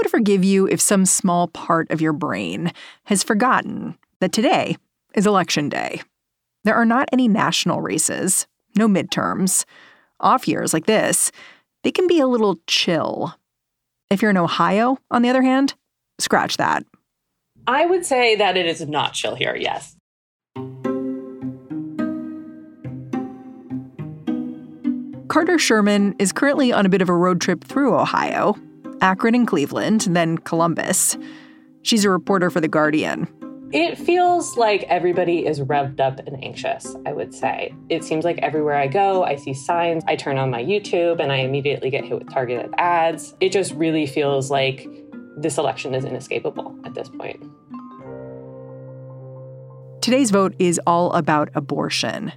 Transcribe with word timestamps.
would 0.00 0.10
forgive 0.10 0.42
you 0.42 0.66
if 0.66 0.80
some 0.80 1.04
small 1.04 1.48
part 1.48 1.90
of 1.90 2.00
your 2.00 2.14
brain 2.14 2.72
has 3.04 3.22
forgotten 3.22 3.98
that 4.20 4.32
today 4.32 4.76
is 5.14 5.26
election 5.26 5.68
day. 5.68 6.00
There 6.64 6.74
are 6.74 6.86
not 6.86 7.08
any 7.12 7.28
national 7.28 7.82
races, 7.82 8.46
no 8.76 8.88
midterms. 8.88 9.64
Off 10.18 10.48
years 10.48 10.72
like 10.72 10.86
this, 10.86 11.30
they 11.82 11.90
can 11.90 12.06
be 12.06 12.18
a 12.18 12.26
little 12.26 12.58
chill. 12.66 13.34
If 14.10 14.22
you're 14.22 14.30
in 14.30 14.36
Ohio, 14.36 14.98
on 15.10 15.22
the 15.22 15.28
other 15.28 15.42
hand, 15.42 15.74
scratch 16.18 16.56
that. 16.56 16.84
I 17.66 17.84
would 17.84 18.06
say 18.06 18.36
that 18.36 18.56
it 18.56 18.66
is 18.66 18.80
not 18.86 19.12
chill 19.12 19.34
here, 19.34 19.54
yes. 19.54 19.96
Carter 25.28 25.58
Sherman 25.58 26.16
is 26.18 26.32
currently 26.32 26.72
on 26.72 26.86
a 26.86 26.88
bit 26.88 27.02
of 27.02 27.08
a 27.08 27.14
road 27.14 27.40
trip 27.40 27.62
through 27.62 27.94
Ohio, 27.96 28.56
Akron 29.00 29.34
and 29.34 29.46
Cleveland, 29.46 30.02
then 30.10 30.38
Columbus. 30.38 31.16
She's 31.82 32.04
a 32.04 32.10
reporter 32.10 32.50
for 32.50 32.60
The 32.60 32.68
Guardian. 32.68 33.28
It 33.72 33.96
feels 33.96 34.56
like 34.56 34.82
everybody 34.84 35.46
is 35.46 35.60
revved 35.60 36.00
up 36.00 36.18
and 36.26 36.42
anxious, 36.42 36.96
I 37.06 37.12
would 37.12 37.32
say. 37.32 37.72
It 37.88 38.02
seems 38.02 38.24
like 38.24 38.38
everywhere 38.38 38.74
I 38.74 38.88
go, 38.88 39.22
I 39.22 39.36
see 39.36 39.54
signs. 39.54 40.02
I 40.08 40.16
turn 40.16 40.38
on 40.38 40.50
my 40.50 40.62
YouTube 40.62 41.20
and 41.20 41.30
I 41.30 41.36
immediately 41.36 41.88
get 41.88 42.04
hit 42.04 42.18
with 42.18 42.32
targeted 42.32 42.74
ads. 42.78 43.34
It 43.40 43.52
just 43.52 43.72
really 43.74 44.06
feels 44.06 44.50
like 44.50 44.88
this 45.36 45.56
election 45.56 45.94
is 45.94 46.04
inescapable 46.04 46.76
at 46.84 46.94
this 46.94 47.08
point. 47.08 47.44
Today's 50.02 50.32
vote 50.32 50.54
is 50.58 50.80
all 50.86 51.12
about 51.12 51.50
abortion, 51.54 52.32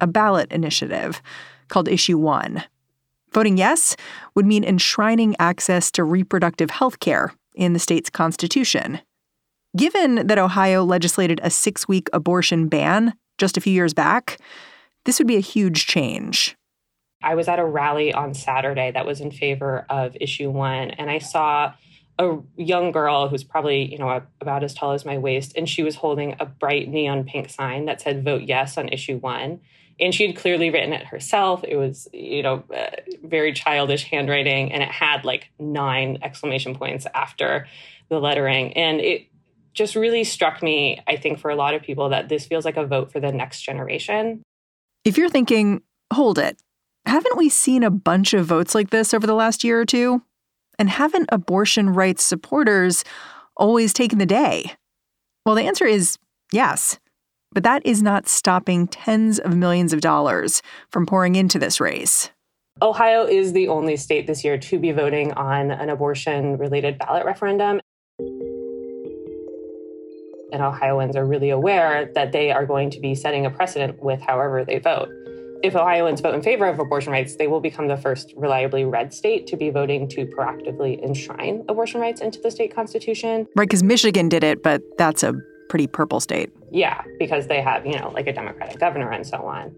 a 0.00 0.06
ballot 0.06 0.52
initiative 0.52 1.20
called 1.68 1.88
Issue 1.88 2.16
1. 2.16 2.62
Voting 3.32 3.58
yes 3.58 3.96
would 4.34 4.46
mean 4.46 4.64
enshrining 4.64 5.36
access 5.38 5.90
to 5.92 6.04
reproductive 6.04 6.70
health 6.70 7.00
care 7.00 7.32
in 7.54 7.72
the 7.72 7.78
state's 7.78 8.10
constitution. 8.10 9.00
Given 9.76 10.26
that 10.26 10.38
Ohio 10.38 10.84
legislated 10.84 11.40
a 11.42 11.50
six 11.50 11.86
week 11.86 12.08
abortion 12.12 12.68
ban 12.68 13.14
just 13.38 13.56
a 13.56 13.60
few 13.60 13.72
years 13.72 13.92
back, 13.92 14.38
this 15.04 15.18
would 15.18 15.26
be 15.28 15.36
a 15.36 15.40
huge 15.40 15.86
change. 15.86 16.56
I 17.22 17.34
was 17.34 17.48
at 17.48 17.58
a 17.58 17.64
rally 17.64 18.12
on 18.12 18.34
Saturday 18.34 18.90
that 18.92 19.06
was 19.06 19.20
in 19.20 19.30
favor 19.30 19.86
of 19.88 20.16
issue 20.20 20.50
one, 20.50 20.90
and 20.90 21.10
I 21.10 21.18
saw 21.18 21.72
a 22.18 22.38
young 22.56 22.92
girl 22.92 23.28
who's 23.28 23.44
probably, 23.44 23.90
you 23.90 23.98
know, 23.98 24.22
about 24.40 24.64
as 24.64 24.74
tall 24.74 24.92
as 24.92 25.04
my 25.04 25.18
waist, 25.18 25.52
and 25.56 25.68
she 25.68 25.82
was 25.82 25.96
holding 25.96 26.36
a 26.40 26.46
bright 26.46 26.88
neon 26.88 27.24
pink 27.24 27.50
sign 27.50 27.84
that 27.86 28.00
said 28.00 28.24
vote 28.24 28.42
yes 28.42 28.78
on 28.78 28.88
issue 28.88 29.18
one. 29.18 29.60
And 29.98 30.14
she 30.14 30.26
had 30.26 30.36
clearly 30.36 30.70
written 30.70 30.92
it 30.92 31.06
herself. 31.06 31.64
It 31.64 31.76
was, 31.76 32.06
you 32.12 32.42
know, 32.42 32.62
uh, 32.74 32.96
very 33.24 33.52
childish 33.52 34.04
handwriting, 34.04 34.72
and 34.72 34.82
it 34.82 34.90
had 34.90 35.24
like 35.24 35.50
nine 35.58 36.18
exclamation 36.22 36.74
points 36.74 37.06
after 37.14 37.66
the 38.08 38.20
lettering. 38.20 38.74
And 38.74 39.00
it 39.00 39.26
just 39.72 39.94
really 39.94 40.24
struck 40.24 40.62
me, 40.62 41.02
I 41.06 41.16
think, 41.16 41.38
for 41.38 41.50
a 41.50 41.56
lot 41.56 41.74
of 41.74 41.82
people, 41.82 42.10
that 42.10 42.28
this 42.28 42.46
feels 42.46 42.64
like 42.64 42.76
a 42.76 42.86
vote 42.86 43.10
for 43.10 43.20
the 43.20 43.32
next 43.32 43.62
generation. 43.62 44.42
If 45.04 45.16
you're 45.16 45.30
thinking, 45.30 45.82
hold 46.12 46.38
it, 46.38 46.60
haven't 47.06 47.36
we 47.36 47.48
seen 47.48 47.82
a 47.82 47.90
bunch 47.90 48.34
of 48.34 48.46
votes 48.46 48.74
like 48.74 48.90
this 48.90 49.14
over 49.14 49.26
the 49.26 49.34
last 49.34 49.64
year 49.64 49.80
or 49.80 49.86
two? 49.86 50.22
And 50.78 50.90
haven't 50.90 51.30
abortion 51.32 51.90
rights 51.90 52.22
supporters 52.22 53.04
always 53.56 53.92
taken 53.92 54.18
the 54.18 54.26
day? 54.26 54.72
Well, 55.44 55.54
the 55.54 55.62
answer 55.62 55.86
is 55.86 56.18
yes. 56.52 56.98
But 57.56 57.62
that 57.62 57.86
is 57.86 58.02
not 58.02 58.28
stopping 58.28 58.86
tens 58.86 59.38
of 59.38 59.56
millions 59.56 59.94
of 59.94 60.02
dollars 60.02 60.60
from 60.90 61.06
pouring 61.06 61.36
into 61.36 61.58
this 61.58 61.80
race. 61.80 62.28
Ohio 62.82 63.24
is 63.24 63.54
the 63.54 63.68
only 63.68 63.96
state 63.96 64.26
this 64.26 64.44
year 64.44 64.58
to 64.58 64.78
be 64.78 64.92
voting 64.92 65.32
on 65.32 65.70
an 65.70 65.88
abortion 65.88 66.58
related 66.58 66.98
ballot 66.98 67.24
referendum 67.24 67.80
and 70.52 70.62
Ohioans 70.62 71.16
are 71.16 71.24
really 71.24 71.48
aware 71.48 72.12
that 72.14 72.32
they 72.32 72.52
are 72.52 72.66
going 72.66 72.90
to 72.90 73.00
be 73.00 73.14
setting 73.14 73.46
a 73.46 73.50
precedent 73.50 74.02
with 74.02 74.20
however 74.20 74.62
they 74.62 74.78
vote. 74.78 75.08
If 75.62 75.74
Ohioans 75.74 76.20
vote 76.20 76.34
in 76.34 76.42
favor 76.42 76.66
of 76.66 76.78
abortion 76.78 77.10
rights, 77.12 77.36
they 77.36 77.46
will 77.46 77.62
become 77.62 77.88
the 77.88 77.96
first 77.96 78.34
reliably 78.36 78.84
red 78.84 79.14
state 79.14 79.46
to 79.46 79.56
be 79.56 79.70
voting 79.70 80.08
to 80.10 80.26
proactively 80.26 81.02
enshrine 81.02 81.64
abortion 81.70 82.02
rights 82.02 82.20
into 82.20 82.38
the 82.38 82.50
state 82.50 82.74
constitution. 82.74 83.46
Right, 83.56 83.66
because 83.66 83.82
Michigan 83.82 84.28
did 84.28 84.44
it, 84.44 84.62
but 84.62 84.82
that's 84.98 85.22
a 85.22 85.32
pretty 85.68 85.86
purple 85.86 86.20
state. 86.20 86.50
Yeah, 86.70 87.02
because 87.18 87.46
they 87.46 87.60
have, 87.60 87.86
you 87.86 87.98
know, 87.98 88.10
like 88.14 88.26
a 88.26 88.32
Democratic 88.32 88.78
governor 88.78 89.10
and 89.10 89.26
so 89.26 89.38
on. 89.38 89.74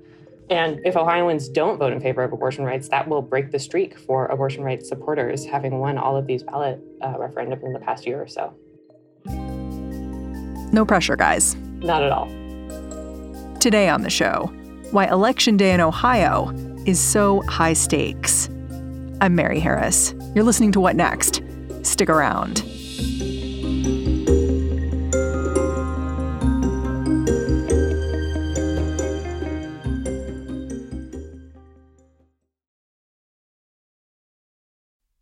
And 0.50 0.81
if 0.84 0.97
Ohioans 0.97 1.49
don't 1.49 1.78
vote 1.78 1.93
in 1.93 2.00
favor 2.00 2.22
of 2.22 2.32
abortion 2.32 2.65
rights, 2.65 2.88
that 2.88 3.06
will 3.06 3.21
break 3.21 3.50
the 3.50 3.59
streak 3.59 3.99
for 3.99 4.26
abortion 4.26 4.65
rights 4.65 4.88
supporters 4.88 5.44
having 5.44 5.78
won 5.78 5.99
all 5.99 6.16
of 6.16 6.26
these 6.26 6.43
ballot 6.43 6.81
uh, 7.03 7.15
referendums 7.15 7.62
in 7.62 7.72
the 7.75 7.81
past 7.81 8.06
year 8.06 8.22
or 8.22 8.26
so. 8.26 8.54
No 10.72 10.84
pressure, 10.87 11.16
guys. 11.16 11.54
Not 11.81 12.03
at 12.03 12.12
all. 12.12 12.26
Today 13.60 13.88
on 13.88 14.03
the 14.03 14.10
show, 14.10 14.50
why 14.91 15.06
Election 15.06 15.56
Day 15.56 15.72
in 15.72 15.81
Ohio 15.81 16.50
is 16.87 16.99
so 16.99 17.43
high 17.43 17.75
stakes. 17.75 18.49
I'm 19.20 19.34
Mary 19.34 19.60
Harris. 19.60 20.15
You're 20.34 20.44
listening 20.44 20.72
to 20.72 20.81
What 20.81 20.97
Next? 20.97 21.43
Stick 21.82 22.09
around. 22.09 22.62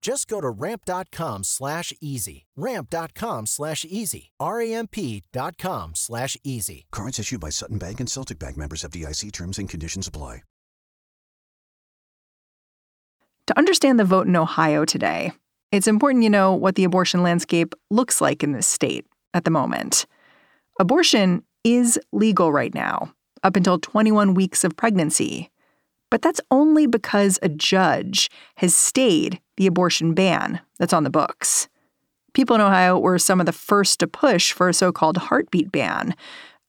Just 0.00 0.28
go 0.28 0.40
to 0.40 0.48
ramp.com 0.48 1.44
slash 1.44 1.92
easy. 2.00 2.46
Ramp.com 2.56 3.46
slash 3.46 3.84
easy. 3.84 4.30
R-A-M-P.com 4.40 5.92
slash 5.94 6.36
easy. 6.42 6.86
Cards 6.90 7.18
issued 7.18 7.40
by 7.40 7.50
Sutton 7.50 7.78
Bank 7.78 8.00
and 8.00 8.08
Celtic 8.08 8.38
Bank 8.38 8.56
members 8.56 8.82
FDIC 8.82 9.30
terms 9.32 9.58
and 9.58 9.68
conditions 9.68 10.08
apply. 10.08 10.42
To 13.50 13.58
understand 13.58 13.98
the 13.98 14.04
vote 14.04 14.28
in 14.28 14.36
Ohio 14.36 14.84
today, 14.84 15.32
it's 15.72 15.88
important 15.88 16.22
you 16.22 16.30
know 16.30 16.54
what 16.54 16.76
the 16.76 16.84
abortion 16.84 17.24
landscape 17.24 17.74
looks 17.90 18.20
like 18.20 18.44
in 18.44 18.52
this 18.52 18.68
state 18.68 19.06
at 19.34 19.44
the 19.44 19.50
moment. 19.50 20.06
Abortion 20.78 21.42
is 21.64 21.98
legal 22.12 22.52
right 22.52 22.72
now, 22.72 23.12
up 23.42 23.56
until 23.56 23.80
21 23.80 24.34
weeks 24.34 24.62
of 24.62 24.76
pregnancy. 24.76 25.50
But 26.12 26.22
that's 26.22 26.40
only 26.52 26.86
because 26.86 27.40
a 27.42 27.48
judge 27.48 28.30
has 28.58 28.72
stayed 28.72 29.40
the 29.60 29.66
abortion 29.66 30.14
ban 30.14 30.58
that's 30.78 30.94
on 30.94 31.04
the 31.04 31.10
books. 31.10 31.68
People 32.32 32.56
in 32.56 32.62
Ohio 32.62 32.98
were 32.98 33.18
some 33.18 33.40
of 33.40 33.46
the 33.46 33.52
first 33.52 34.00
to 34.00 34.06
push 34.06 34.54
for 34.54 34.70
a 34.70 34.72
so 34.72 34.90
called 34.90 35.18
heartbeat 35.18 35.70
ban, 35.70 36.14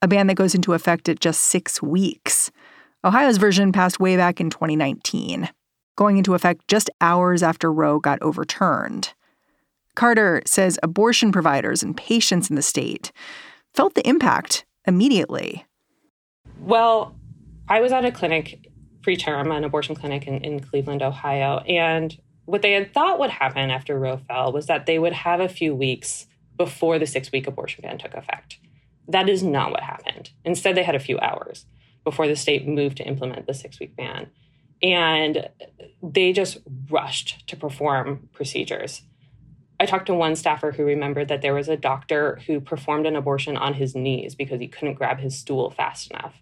a 0.02 0.08
ban 0.08 0.26
that 0.26 0.34
goes 0.34 0.54
into 0.54 0.74
effect 0.74 1.08
at 1.08 1.18
just 1.18 1.40
six 1.40 1.80
weeks. 1.80 2.50
Ohio's 3.02 3.38
version 3.38 3.72
passed 3.72 3.98
way 3.98 4.18
back 4.18 4.42
in 4.42 4.50
2019, 4.50 5.48
going 5.96 6.18
into 6.18 6.34
effect 6.34 6.68
just 6.68 6.90
hours 7.00 7.42
after 7.42 7.72
Roe 7.72 7.98
got 7.98 8.20
overturned. 8.20 9.14
Carter 9.94 10.42
says 10.44 10.78
abortion 10.82 11.32
providers 11.32 11.82
and 11.82 11.96
patients 11.96 12.50
in 12.50 12.56
the 12.56 12.62
state 12.62 13.10
felt 13.72 13.94
the 13.94 14.06
impact 14.06 14.66
immediately. 14.86 15.64
Well, 16.60 17.16
I 17.70 17.80
was 17.80 17.90
at 17.90 18.04
a 18.04 18.12
clinic 18.12 18.70
preterm, 19.00 19.56
an 19.56 19.64
abortion 19.64 19.94
clinic 19.94 20.26
in, 20.26 20.44
in 20.44 20.60
Cleveland, 20.60 21.00
Ohio, 21.00 21.60
and 21.60 22.14
what 22.44 22.62
they 22.62 22.72
had 22.72 22.92
thought 22.92 23.18
would 23.18 23.30
happen 23.30 23.70
after 23.70 23.98
Roe 23.98 24.18
fell 24.28 24.52
was 24.52 24.66
that 24.66 24.86
they 24.86 24.98
would 24.98 25.12
have 25.12 25.40
a 25.40 25.48
few 25.48 25.74
weeks 25.74 26.26
before 26.56 26.98
the 26.98 27.06
six 27.06 27.32
week 27.32 27.46
abortion 27.46 27.82
ban 27.82 27.98
took 27.98 28.14
effect. 28.14 28.58
That 29.08 29.28
is 29.28 29.42
not 29.42 29.70
what 29.70 29.82
happened. 29.82 30.30
Instead, 30.44 30.76
they 30.76 30.82
had 30.82 30.94
a 30.94 31.00
few 31.00 31.18
hours 31.18 31.66
before 32.04 32.26
the 32.26 32.36
state 32.36 32.66
moved 32.66 32.96
to 32.98 33.06
implement 33.06 33.46
the 33.46 33.54
six 33.54 33.78
week 33.78 33.96
ban. 33.96 34.30
And 34.82 35.48
they 36.02 36.32
just 36.32 36.58
rushed 36.90 37.46
to 37.48 37.56
perform 37.56 38.28
procedures. 38.32 39.02
I 39.78 39.86
talked 39.86 40.06
to 40.06 40.14
one 40.14 40.36
staffer 40.36 40.72
who 40.72 40.84
remembered 40.84 41.28
that 41.28 41.42
there 41.42 41.54
was 41.54 41.68
a 41.68 41.76
doctor 41.76 42.40
who 42.46 42.60
performed 42.60 43.06
an 43.06 43.16
abortion 43.16 43.56
on 43.56 43.74
his 43.74 43.94
knees 43.94 44.34
because 44.34 44.60
he 44.60 44.68
couldn't 44.68 44.94
grab 44.94 45.18
his 45.18 45.38
stool 45.38 45.70
fast 45.70 46.10
enough. 46.10 46.34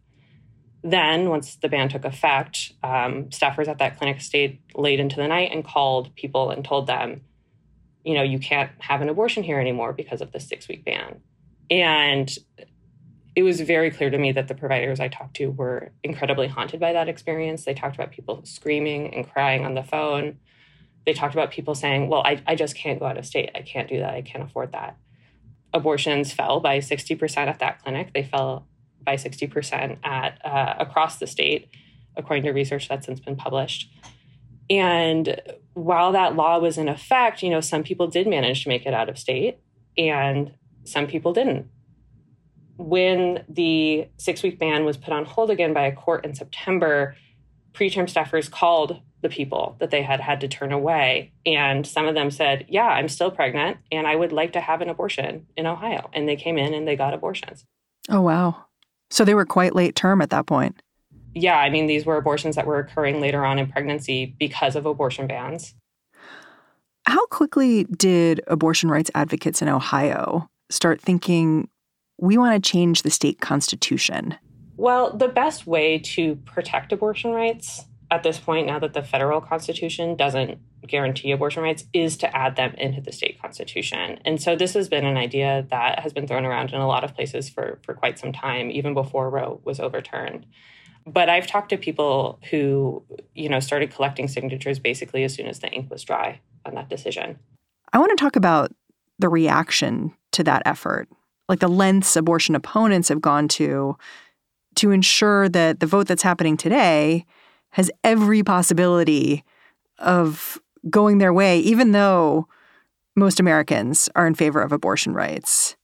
Then, 0.82 1.28
once 1.28 1.56
the 1.56 1.68
ban 1.68 1.90
took 1.90 2.04
effect, 2.04 2.72
um, 2.82 3.26
staffers 3.26 3.68
at 3.68 3.78
that 3.78 3.98
clinic 3.98 4.20
stayed 4.20 4.60
late 4.74 4.98
into 4.98 5.16
the 5.16 5.28
night 5.28 5.50
and 5.52 5.64
called 5.64 6.14
people 6.16 6.50
and 6.50 6.64
told 6.64 6.86
them, 6.86 7.20
you 8.04 8.14
know, 8.14 8.22
you 8.22 8.38
can't 8.38 8.70
have 8.78 9.02
an 9.02 9.10
abortion 9.10 9.42
here 9.42 9.60
anymore 9.60 9.92
because 9.92 10.22
of 10.22 10.32
the 10.32 10.40
six 10.40 10.68
week 10.68 10.84
ban. 10.84 11.20
And 11.70 12.30
it 13.36 13.42
was 13.42 13.60
very 13.60 13.90
clear 13.90 14.10
to 14.10 14.18
me 14.18 14.32
that 14.32 14.48
the 14.48 14.54
providers 14.54 15.00
I 15.00 15.08
talked 15.08 15.36
to 15.36 15.50
were 15.50 15.92
incredibly 16.02 16.48
haunted 16.48 16.80
by 16.80 16.92
that 16.92 17.08
experience. 17.08 17.64
They 17.64 17.74
talked 17.74 17.94
about 17.94 18.10
people 18.10 18.40
screaming 18.44 19.14
and 19.14 19.30
crying 19.30 19.64
on 19.64 19.74
the 19.74 19.82
phone. 19.82 20.38
They 21.06 21.12
talked 21.12 21.34
about 21.34 21.50
people 21.50 21.74
saying, 21.74 22.08
well, 22.08 22.22
I, 22.24 22.42
I 22.46 22.54
just 22.54 22.74
can't 22.74 22.98
go 22.98 23.06
out 23.06 23.18
of 23.18 23.26
state. 23.26 23.50
I 23.54 23.60
can't 23.62 23.88
do 23.88 24.00
that. 24.00 24.14
I 24.14 24.22
can't 24.22 24.44
afford 24.44 24.72
that. 24.72 24.96
Abortions 25.72 26.32
fell 26.32 26.60
by 26.60 26.78
60% 26.78 27.36
at 27.36 27.60
that 27.60 27.82
clinic. 27.82 28.12
They 28.12 28.24
fell 28.24 28.66
by 29.02 29.16
60% 29.16 29.98
at 30.04 30.44
uh, 30.44 30.74
across 30.78 31.18
the 31.18 31.26
state, 31.26 31.68
according 32.16 32.44
to 32.44 32.50
research 32.50 32.88
that's 32.88 33.06
since 33.06 33.20
been 33.20 33.36
published. 33.36 33.90
And 34.68 35.40
while 35.74 36.12
that 36.12 36.36
law 36.36 36.58
was 36.58 36.78
in 36.78 36.88
effect, 36.88 37.42
you 37.42 37.50
know, 37.50 37.60
some 37.60 37.82
people 37.82 38.06
did 38.06 38.26
manage 38.26 38.62
to 38.62 38.68
make 38.68 38.86
it 38.86 38.94
out 38.94 39.08
of 39.08 39.18
state 39.18 39.58
and 39.98 40.52
some 40.84 41.06
people 41.06 41.32
didn't. 41.32 41.68
When 42.76 43.44
the 43.48 44.08
six 44.16 44.42
week 44.42 44.58
ban 44.58 44.84
was 44.84 44.96
put 44.96 45.12
on 45.12 45.24
hold 45.24 45.50
again 45.50 45.74
by 45.74 45.86
a 45.86 45.94
court 45.94 46.24
in 46.24 46.34
September, 46.34 47.16
preterm 47.72 48.10
staffers 48.10 48.50
called 48.50 49.00
the 49.22 49.28
people 49.28 49.76
that 49.80 49.90
they 49.90 50.02
had 50.02 50.20
had 50.20 50.40
to 50.40 50.48
turn 50.48 50.72
away. 50.72 51.32
And 51.44 51.86
some 51.86 52.06
of 52.06 52.14
them 52.14 52.30
said, 52.30 52.64
Yeah, 52.68 52.86
I'm 52.86 53.08
still 53.08 53.30
pregnant 53.30 53.78
and 53.92 54.06
I 54.06 54.16
would 54.16 54.32
like 54.32 54.52
to 54.54 54.60
have 54.60 54.80
an 54.80 54.88
abortion 54.88 55.46
in 55.56 55.66
Ohio. 55.66 56.08
And 56.12 56.28
they 56.28 56.36
came 56.36 56.56
in 56.56 56.72
and 56.72 56.88
they 56.88 56.96
got 56.96 57.12
abortions. 57.12 57.66
Oh, 58.08 58.22
wow. 58.22 58.64
So 59.10 59.24
they 59.24 59.34
were 59.34 59.44
quite 59.44 59.74
late 59.74 59.96
term 59.96 60.22
at 60.22 60.30
that 60.30 60.46
point. 60.46 60.80
Yeah, 61.34 61.58
I 61.58 61.70
mean, 61.70 61.86
these 61.86 62.06
were 62.06 62.16
abortions 62.16 62.56
that 62.56 62.66
were 62.66 62.78
occurring 62.78 63.20
later 63.20 63.44
on 63.44 63.58
in 63.58 63.70
pregnancy 63.70 64.34
because 64.38 64.76
of 64.76 64.86
abortion 64.86 65.26
bans. 65.26 65.74
How 67.06 67.24
quickly 67.26 67.84
did 67.84 68.40
abortion 68.46 68.90
rights 68.90 69.10
advocates 69.14 69.62
in 69.62 69.68
Ohio 69.68 70.48
start 70.70 71.00
thinking, 71.00 71.68
we 72.18 72.36
want 72.36 72.62
to 72.62 72.70
change 72.70 73.02
the 73.02 73.10
state 73.10 73.40
constitution? 73.40 74.36
Well, 74.76 75.16
the 75.16 75.28
best 75.28 75.66
way 75.66 75.98
to 75.98 76.36
protect 76.36 76.92
abortion 76.92 77.32
rights 77.32 77.84
at 78.10 78.22
this 78.22 78.38
point, 78.38 78.66
now 78.66 78.78
that 78.78 78.92
the 78.92 79.02
federal 79.02 79.40
constitution 79.40 80.16
doesn't 80.16 80.58
guarantee 80.86 81.30
abortion 81.30 81.62
rights, 81.62 81.84
is 81.92 82.16
to 82.16 82.36
add 82.36 82.56
them 82.56 82.74
into 82.74 83.00
the 83.00 83.12
state 83.12 83.40
constitution. 83.40 84.18
And 84.24 84.42
so 84.42 84.56
this 84.56 84.74
has 84.74 84.88
been 84.88 85.04
an 85.04 85.16
idea 85.16 85.66
that 85.70 86.00
has 86.00 86.12
been 86.12 86.26
thrown 86.26 86.44
around 86.44 86.72
in 86.72 86.80
a 86.80 86.88
lot 86.88 87.04
of 87.04 87.14
places 87.14 87.48
for, 87.48 87.78
for 87.84 87.94
quite 87.94 88.18
some 88.18 88.32
time, 88.32 88.70
even 88.70 88.94
before 88.94 89.30
Roe 89.30 89.60
was 89.64 89.78
overturned. 89.78 90.46
But 91.06 91.28
I've 91.28 91.46
talked 91.46 91.70
to 91.70 91.76
people 91.76 92.40
who, 92.50 93.04
you 93.34 93.48
know, 93.48 93.60
started 93.60 93.92
collecting 93.92 94.28
signatures 94.28 94.78
basically 94.78 95.24
as 95.24 95.34
soon 95.34 95.46
as 95.46 95.60
the 95.60 95.68
ink 95.68 95.90
was 95.90 96.02
dry 96.02 96.40
on 96.64 96.74
that 96.74 96.90
decision. 96.90 97.38
I 97.92 97.98
want 97.98 98.10
to 98.10 98.22
talk 98.22 98.36
about 98.36 98.72
the 99.18 99.28
reaction 99.28 100.12
to 100.32 100.44
that 100.44 100.62
effort, 100.64 101.08
like 101.48 101.60
the 101.60 101.68
lengths 101.68 102.16
abortion 102.16 102.54
opponents 102.54 103.08
have 103.08 103.20
gone 103.20 103.48
to 103.48 103.96
to 104.76 104.90
ensure 104.92 105.48
that 105.48 105.80
the 105.80 105.86
vote 105.86 106.06
that's 106.06 106.22
happening 106.22 106.56
today 106.56 107.26
has 107.72 107.90
every 108.04 108.42
possibility 108.42 109.44
of 109.98 110.60
going 110.88 111.18
their 111.18 111.32
way, 111.32 111.58
even 111.60 111.92
though 111.92 112.48
most 113.16 113.40
Americans 113.40 114.08
are 114.14 114.26
in 114.26 114.34
favor 114.34 114.60
of 114.62 114.72
abortion 114.72 115.14
rights. 115.14 115.76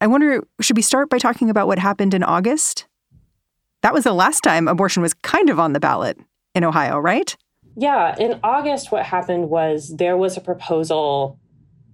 I 0.00 0.06
wonder, 0.06 0.42
should 0.60 0.76
we 0.76 0.82
start 0.82 1.10
by 1.10 1.18
talking 1.18 1.50
about 1.50 1.66
what 1.66 1.78
happened 1.78 2.14
in 2.14 2.22
August? 2.22 2.86
That 3.82 3.92
was 3.92 4.04
the 4.04 4.12
last 4.12 4.42
time 4.42 4.68
abortion 4.68 5.02
was 5.02 5.14
kind 5.14 5.50
of 5.50 5.60
on 5.60 5.72
the 5.72 5.80
ballot 5.80 6.18
in 6.54 6.64
Ohio, 6.64 6.98
right? 6.98 7.36
Yeah. 7.76 8.16
In 8.18 8.38
August, 8.42 8.92
what 8.92 9.04
happened 9.04 9.48
was 9.48 9.94
there 9.96 10.16
was 10.16 10.36
a 10.36 10.40
proposal 10.40 11.38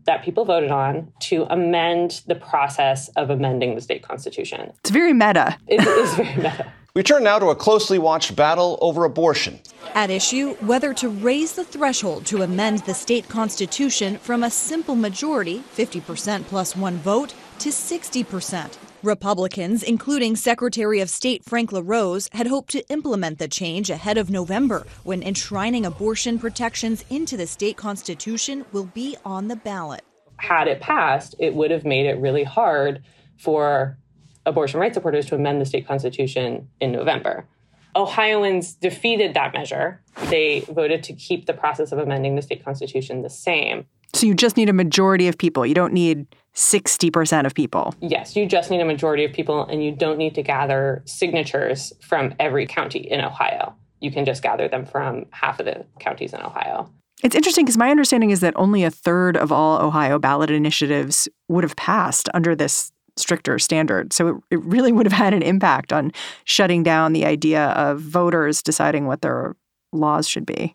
that 0.04 0.24
people 0.24 0.44
voted 0.44 0.70
on 0.70 1.12
to 1.20 1.46
amend 1.50 2.22
the 2.26 2.34
process 2.34 3.08
of 3.10 3.30
amending 3.30 3.74
the 3.74 3.80
state 3.80 4.02
constitution. 4.02 4.72
It's 4.80 4.90
very 4.90 5.12
meta. 5.12 5.58
It 5.66 5.86
is 5.86 6.14
very 6.14 6.36
meta. 6.36 6.72
We 6.98 7.04
turn 7.04 7.22
now 7.22 7.38
to 7.38 7.50
a 7.50 7.54
closely 7.54 8.00
watched 8.00 8.34
battle 8.34 8.76
over 8.80 9.04
abortion. 9.04 9.60
At 9.94 10.10
issue, 10.10 10.54
whether 10.54 10.92
to 10.94 11.08
raise 11.08 11.52
the 11.52 11.62
threshold 11.62 12.26
to 12.26 12.42
amend 12.42 12.80
the 12.80 12.92
state 12.92 13.28
constitution 13.28 14.18
from 14.18 14.42
a 14.42 14.50
simple 14.50 14.96
majority, 14.96 15.62
50% 15.76 16.46
plus 16.46 16.74
one 16.74 16.96
vote, 16.96 17.34
to 17.60 17.68
60%. 17.68 18.76
Republicans, 19.04 19.84
including 19.84 20.34
Secretary 20.34 20.98
of 20.98 21.08
State 21.08 21.44
Frank 21.44 21.70
LaRose, 21.70 22.28
had 22.32 22.48
hoped 22.48 22.72
to 22.72 22.84
implement 22.88 23.38
the 23.38 23.46
change 23.46 23.90
ahead 23.90 24.18
of 24.18 24.28
November, 24.28 24.84
when 25.04 25.22
enshrining 25.22 25.86
abortion 25.86 26.36
protections 26.36 27.04
into 27.10 27.36
the 27.36 27.46
state 27.46 27.76
constitution 27.76 28.64
will 28.72 28.86
be 28.86 29.16
on 29.24 29.46
the 29.46 29.54
ballot. 29.54 30.02
Had 30.38 30.66
it 30.66 30.80
passed, 30.80 31.36
it 31.38 31.54
would 31.54 31.70
have 31.70 31.84
made 31.84 32.06
it 32.06 32.18
really 32.18 32.42
hard 32.42 33.04
for 33.36 33.96
abortion 34.48 34.80
rights 34.80 34.94
supporters 34.94 35.26
to 35.26 35.34
amend 35.34 35.60
the 35.60 35.66
state 35.66 35.86
constitution 35.86 36.68
in 36.80 36.90
November. 36.92 37.46
Ohioans 37.94 38.74
defeated 38.74 39.34
that 39.34 39.52
measure. 39.52 40.00
They 40.28 40.60
voted 40.60 41.02
to 41.04 41.12
keep 41.12 41.46
the 41.46 41.52
process 41.52 41.92
of 41.92 41.98
amending 41.98 42.36
the 42.36 42.42
state 42.42 42.64
constitution 42.64 43.22
the 43.22 43.30
same. 43.30 43.86
So 44.14 44.26
you 44.26 44.34
just 44.34 44.56
need 44.56 44.68
a 44.68 44.72
majority 44.72 45.28
of 45.28 45.36
people. 45.36 45.66
You 45.66 45.74
don't 45.74 45.92
need 45.92 46.26
60% 46.54 47.46
of 47.46 47.54
people. 47.54 47.94
Yes, 48.00 48.34
you 48.34 48.46
just 48.46 48.70
need 48.70 48.80
a 48.80 48.84
majority 48.84 49.24
of 49.24 49.32
people, 49.32 49.66
and 49.66 49.84
you 49.84 49.92
don't 49.92 50.16
need 50.18 50.34
to 50.36 50.42
gather 50.42 51.02
signatures 51.04 51.92
from 52.00 52.34
every 52.38 52.66
county 52.66 53.00
in 53.00 53.20
Ohio. 53.20 53.74
You 54.00 54.10
can 54.10 54.24
just 54.24 54.42
gather 54.42 54.68
them 54.68 54.86
from 54.86 55.26
half 55.30 55.60
of 55.60 55.66
the 55.66 55.84
counties 55.98 56.32
in 56.32 56.40
Ohio. 56.40 56.90
It's 57.22 57.34
interesting 57.34 57.64
because 57.64 57.76
my 57.76 57.90
understanding 57.90 58.30
is 58.30 58.40
that 58.40 58.54
only 58.56 58.84
a 58.84 58.90
third 58.90 59.36
of 59.36 59.50
all 59.50 59.80
Ohio 59.82 60.18
ballot 60.18 60.50
initiatives 60.50 61.28
would 61.48 61.64
have 61.64 61.74
passed 61.74 62.28
under 62.32 62.54
this 62.54 62.92
stricter 63.18 63.58
standard. 63.58 64.12
So 64.12 64.28
it, 64.28 64.36
it 64.50 64.64
really 64.64 64.92
would 64.98 65.06
have 65.06 65.12
had 65.12 65.34
an 65.34 65.42
impact 65.42 65.92
on 65.92 66.12
shutting 66.44 66.82
down 66.82 67.12
the 67.12 67.24
idea 67.24 67.68
of 67.70 68.00
voters 68.00 68.62
deciding 68.62 69.06
what 69.06 69.22
their 69.22 69.56
laws 69.92 70.28
should 70.28 70.46
be. 70.46 70.74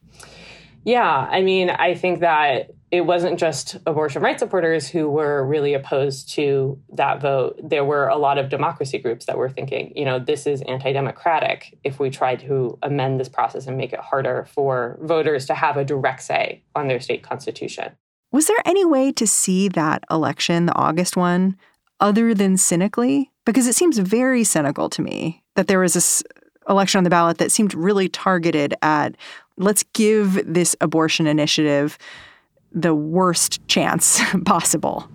Yeah, 0.85 1.27
I 1.31 1.41
mean, 1.41 1.69
I 1.69 1.93
think 1.95 2.19
that 2.19 2.71
it 2.93 3.07
wasn't 3.07 3.39
just 3.39 3.77
abortion 3.87 4.21
rights 4.21 4.39
supporters 4.39 4.87
who 4.87 5.09
were 5.09 5.43
really 5.43 5.73
opposed 5.73 6.29
to 6.33 6.77
that 6.93 7.19
vote. 7.19 7.59
There 7.63 7.83
were 7.83 8.07
a 8.07 8.17
lot 8.17 8.37
of 8.37 8.49
democracy 8.49 8.99
groups 8.99 9.25
that 9.25 9.35
were 9.35 9.49
thinking, 9.49 9.93
you 9.95 10.05
know, 10.05 10.19
this 10.19 10.45
is 10.45 10.61
anti 10.63 10.93
democratic 10.93 11.75
if 11.83 11.99
we 11.99 12.11
try 12.11 12.35
to 12.35 12.77
amend 12.83 13.19
this 13.19 13.29
process 13.29 13.65
and 13.65 13.77
make 13.77 13.93
it 13.93 13.99
harder 13.99 14.45
for 14.53 14.99
voters 15.01 15.47
to 15.47 15.55
have 15.55 15.75
a 15.75 15.83
direct 15.83 16.21
say 16.21 16.61
on 16.75 16.87
their 16.87 16.99
state 16.99 17.23
constitution. 17.23 17.93
Was 18.31 18.45
there 18.45 18.61
any 18.63 18.85
way 18.85 19.11
to 19.13 19.25
see 19.25 19.69
that 19.69 20.03
election, 20.11 20.67
the 20.67 20.75
August 20.75 21.17
one, 21.17 21.57
other 22.03 22.33
than 22.33 22.57
cynically? 22.57 23.31
Because 23.45 23.65
it 23.65 23.73
seems 23.73 23.97
very 23.97 24.43
cynical 24.43 24.89
to 24.89 25.01
me 25.01 25.41
that 25.55 25.67
there 25.67 25.79
was 25.79 25.93
this 25.93 26.21
election 26.69 26.99
on 26.99 27.03
the 27.03 27.09
ballot 27.09 27.37
that 27.39 27.51
seemed 27.51 27.73
really 27.73 28.09
targeted 28.09 28.75
at 28.81 29.15
let's 29.57 29.83
give 29.93 30.41
this 30.45 30.75
abortion 30.81 31.27
initiative 31.27 31.97
the 32.71 32.93
worst 32.93 33.65
chance 33.67 34.21
possible. 34.45 35.09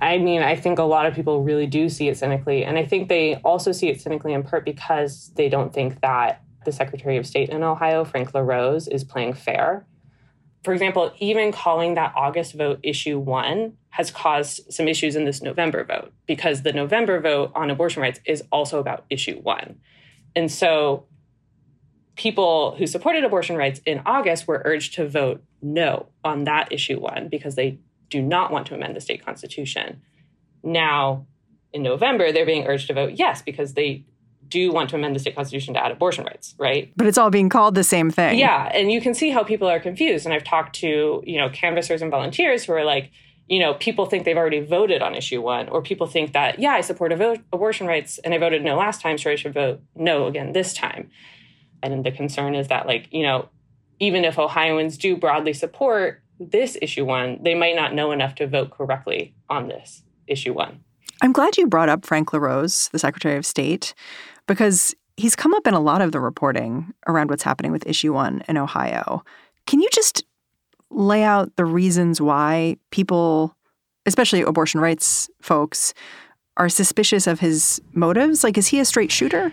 I 0.00 0.18
mean, 0.18 0.42
I 0.42 0.56
think 0.56 0.80
a 0.80 0.84
lot 0.84 1.06
of 1.06 1.14
people 1.14 1.44
really 1.44 1.66
do 1.66 1.88
see 1.88 2.08
it 2.08 2.18
cynically. 2.18 2.64
And 2.64 2.76
I 2.76 2.84
think 2.84 3.08
they 3.08 3.36
also 3.36 3.70
see 3.70 3.88
it 3.88 4.00
cynically 4.00 4.32
in 4.32 4.42
part 4.42 4.64
because 4.64 5.30
they 5.36 5.48
don't 5.48 5.72
think 5.72 6.00
that 6.00 6.42
the 6.64 6.72
Secretary 6.72 7.16
of 7.16 7.26
State 7.26 7.50
in 7.50 7.62
Ohio, 7.62 8.04
Frank 8.04 8.34
LaRose, 8.34 8.88
is 8.88 9.04
playing 9.04 9.34
fair. 9.34 9.86
For 10.62 10.72
example, 10.72 11.12
even 11.18 11.50
calling 11.50 11.94
that 11.94 12.12
August 12.16 12.54
vote 12.54 12.78
issue 12.82 13.18
one 13.18 13.76
has 13.90 14.10
caused 14.10 14.72
some 14.72 14.88
issues 14.88 15.16
in 15.16 15.24
this 15.24 15.42
November 15.42 15.84
vote 15.84 16.12
because 16.26 16.62
the 16.62 16.72
November 16.72 17.20
vote 17.20 17.52
on 17.54 17.68
abortion 17.70 18.00
rights 18.00 18.20
is 18.24 18.42
also 18.52 18.78
about 18.78 19.04
issue 19.10 19.40
one. 19.40 19.80
And 20.36 20.50
so 20.50 21.04
people 22.14 22.76
who 22.76 22.86
supported 22.86 23.24
abortion 23.24 23.56
rights 23.56 23.80
in 23.84 24.02
August 24.06 24.46
were 24.46 24.62
urged 24.64 24.94
to 24.94 25.08
vote 25.08 25.42
no 25.60 26.06
on 26.24 26.44
that 26.44 26.72
issue 26.72 27.00
one 27.00 27.28
because 27.28 27.54
they 27.54 27.78
do 28.08 28.22
not 28.22 28.52
want 28.52 28.66
to 28.66 28.74
amend 28.74 28.94
the 28.94 29.00
state 29.00 29.24
constitution. 29.24 30.00
Now, 30.62 31.26
in 31.72 31.82
November, 31.82 32.30
they're 32.30 32.46
being 32.46 32.66
urged 32.66 32.86
to 32.88 32.94
vote 32.94 33.12
yes 33.16 33.42
because 33.42 33.74
they 33.74 34.04
do 34.52 34.70
want 34.70 34.90
to 34.90 34.96
amend 34.96 35.16
the 35.16 35.18
state 35.18 35.34
constitution 35.34 35.74
to 35.74 35.84
add 35.84 35.90
abortion 35.90 36.24
rights, 36.24 36.54
right? 36.58 36.92
But 36.94 37.06
it's 37.06 37.16
all 37.16 37.30
being 37.30 37.48
called 37.48 37.74
the 37.74 37.84
same 37.84 38.10
thing. 38.10 38.38
Yeah, 38.38 38.70
and 38.74 38.92
you 38.92 39.00
can 39.00 39.14
see 39.14 39.30
how 39.30 39.42
people 39.42 39.66
are 39.68 39.80
confused. 39.80 40.26
And 40.26 40.34
I've 40.34 40.44
talked 40.44 40.76
to, 40.76 41.22
you 41.26 41.38
know, 41.38 41.48
canvassers 41.48 42.02
and 42.02 42.10
volunteers 42.10 42.64
who 42.64 42.72
are 42.74 42.84
like, 42.84 43.10
you 43.48 43.58
know, 43.58 43.74
people 43.74 44.06
think 44.06 44.24
they've 44.24 44.36
already 44.36 44.60
voted 44.60 45.02
on 45.02 45.14
issue 45.14 45.40
one, 45.40 45.68
or 45.68 45.82
people 45.82 46.06
think 46.06 46.32
that, 46.32 46.58
yeah, 46.58 46.72
I 46.72 46.82
support 46.82 47.12
abortion 47.12 47.86
rights 47.86 48.18
and 48.18 48.32
I 48.34 48.38
voted 48.38 48.62
no 48.62 48.76
last 48.76 49.00
time, 49.00 49.18
so 49.18 49.30
I 49.30 49.36
should 49.36 49.54
vote 49.54 49.80
no 49.96 50.26
again 50.26 50.52
this 50.52 50.74
time. 50.74 51.10
And 51.82 52.04
the 52.04 52.12
concern 52.12 52.54
is 52.54 52.68
that, 52.68 52.86
like, 52.86 53.08
you 53.10 53.22
know, 53.22 53.48
even 53.98 54.24
if 54.24 54.38
Ohioans 54.38 54.96
do 54.98 55.16
broadly 55.16 55.52
support 55.52 56.22
this 56.38 56.76
issue 56.80 57.04
one, 57.04 57.42
they 57.42 57.54
might 57.54 57.76
not 57.76 57.94
know 57.94 58.12
enough 58.12 58.34
to 58.36 58.46
vote 58.46 58.70
correctly 58.70 59.34
on 59.48 59.68
this 59.68 60.02
issue 60.26 60.52
one. 60.52 60.80
I'm 61.20 61.32
glad 61.32 61.56
you 61.56 61.68
brought 61.68 61.88
up 61.88 62.04
Frank 62.04 62.32
LaRose, 62.32 62.88
the 62.88 62.98
Secretary 62.98 63.36
of 63.36 63.46
State, 63.46 63.94
because 64.52 64.94
he's 65.16 65.34
come 65.34 65.54
up 65.54 65.66
in 65.66 65.72
a 65.72 65.80
lot 65.80 66.02
of 66.02 66.12
the 66.12 66.20
reporting 66.20 66.92
around 67.08 67.30
what's 67.30 67.42
happening 67.42 67.72
with 67.72 67.86
issue 67.86 68.12
one 68.12 68.42
in 68.48 68.58
Ohio. 68.58 69.24
Can 69.66 69.80
you 69.80 69.88
just 69.92 70.24
lay 70.90 71.22
out 71.22 71.56
the 71.56 71.64
reasons 71.64 72.20
why 72.20 72.76
people, 72.90 73.56
especially 74.04 74.42
abortion 74.42 74.78
rights 74.78 75.30
folks, 75.40 75.94
are 76.58 76.68
suspicious 76.68 77.26
of 77.26 77.40
his 77.40 77.80
motives? 77.94 78.44
Like, 78.44 78.58
is 78.58 78.68
he 78.68 78.78
a 78.78 78.84
straight 78.84 79.10
shooter? 79.10 79.52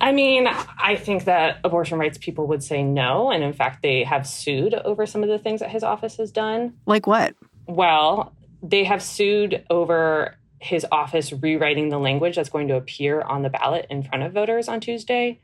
I 0.00 0.12
mean, 0.12 0.48
I 0.48 0.96
think 0.96 1.24
that 1.24 1.58
abortion 1.62 1.98
rights 1.98 2.16
people 2.16 2.46
would 2.46 2.62
say 2.62 2.82
no. 2.82 3.30
And 3.30 3.44
in 3.44 3.52
fact, 3.52 3.82
they 3.82 4.02
have 4.04 4.26
sued 4.26 4.72
over 4.72 5.04
some 5.04 5.22
of 5.22 5.28
the 5.28 5.38
things 5.38 5.60
that 5.60 5.70
his 5.70 5.82
office 5.82 6.16
has 6.16 6.32
done. 6.32 6.72
Like 6.86 7.06
what? 7.06 7.34
Well, 7.66 8.32
they 8.62 8.84
have 8.84 9.02
sued 9.02 9.62
over 9.68 10.36
his 10.58 10.86
office 10.90 11.32
rewriting 11.32 11.88
the 11.88 11.98
language 11.98 12.36
that's 12.36 12.48
going 12.48 12.68
to 12.68 12.76
appear 12.76 13.20
on 13.20 13.42
the 13.42 13.50
ballot 13.50 13.86
in 13.90 14.02
front 14.02 14.24
of 14.24 14.32
voters 14.32 14.68
on 14.68 14.80
Tuesday. 14.80 15.40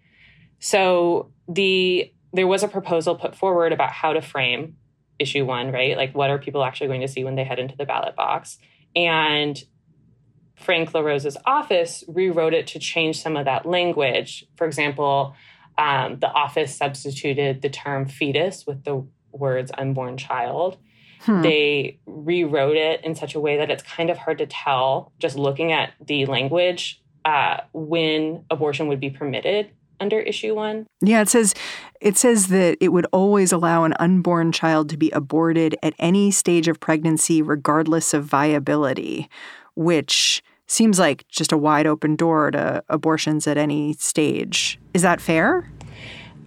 So 0.58 1.32
the 1.48 2.12
there 2.34 2.46
was 2.46 2.62
a 2.62 2.68
proposal 2.68 3.14
put 3.14 3.36
forward 3.36 3.72
about 3.72 3.90
how 3.90 4.14
to 4.14 4.22
frame 4.22 4.76
issue 5.18 5.44
1, 5.44 5.70
right? 5.70 5.96
Like 5.96 6.14
what 6.14 6.30
are 6.30 6.38
people 6.38 6.64
actually 6.64 6.86
going 6.86 7.02
to 7.02 7.08
see 7.08 7.24
when 7.24 7.34
they 7.34 7.44
head 7.44 7.58
into 7.58 7.76
the 7.76 7.84
ballot 7.84 8.16
box? 8.16 8.58
And 8.96 9.62
Frank 10.56 10.94
LaRose's 10.94 11.36
office 11.44 12.04
rewrote 12.08 12.54
it 12.54 12.68
to 12.68 12.78
change 12.78 13.20
some 13.20 13.36
of 13.36 13.44
that 13.44 13.66
language. 13.66 14.46
For 14.56 14.66
example, 14.66 15.34
um, 15.76 16.18
the 16.20 16.28
office 16.28 16.76
substituted 16.76 17.62
the 17.62 17.68
term 17.68 18.06
fetus 18.06 18.66
with 18.66 18.84
the 18.84 19.06
words 19.32 19.72
unborn 19.76 20.16
child. 20.16 20.78
Hmm. 21.22 21.42
They 21.42 21.98
rewrote 22.06 22.76
it 22.76 23.04
in 23.04 23.14
such 23.14 23.34
a 23.34 23.40
way 23.40 23.56
that 23.56 23.70
it's 23.70 23.82
kind 23.82 24.10
of 24.10 24.18
hard 24.18 24.38
to 24.38 24.46
tell 24.46 25.12
just 25.18 25.36
looking 25.36 25.72
at 25.72 25.92
the 26.04 26.26
language 26.26 27.02
uh, 27.24 27.58
when 27.72 28.44
abortion 28.50 28.88
would 28.88 29.00
be 29.00 29.10
permitted 29.10 29.70
under 30.00 30.18
issue 30.18 30.54
one. 30.54 30.86
Yeah, 31.00 31.22
it 31.22 31.28
says 31.28 31.54
it 32.00 32.16
says 32.16 32.48
that 32.48 32.76
it 32.80 32.88
would 32.88 33.06
always 33.12 33.52
allow 33.52 33.84
an 33.84 33.94
unborn 34.00 34.50
child 34.50 34.88
to 34.90 34.96
be 34.96 35.10
aborted 35.10 35.76
at 35.82 35.94
any 35.98 36.32
stage 36.32 36.66
of 36.66 36.80
pregnancy, 36.80 37.40
regardless 37.40 38.12
of 38.12 38.24
viability, 38.24 39.30
which 39.76 40.42
seems 40.66 40.98
like 40.98 41.26
just 41.28 41.52
a 41.52 41.56
wide 41.56 41.86
open 41.86 42.16
door 42.16 42.50
to 42.50 42.82
abortions 42.88 43.46
at 43.46 43.56
any 43.56 43.92
stage. 43.94 44.80
Is 44.92 45.02
that 45.02 45.20
fair? 45.20 45.70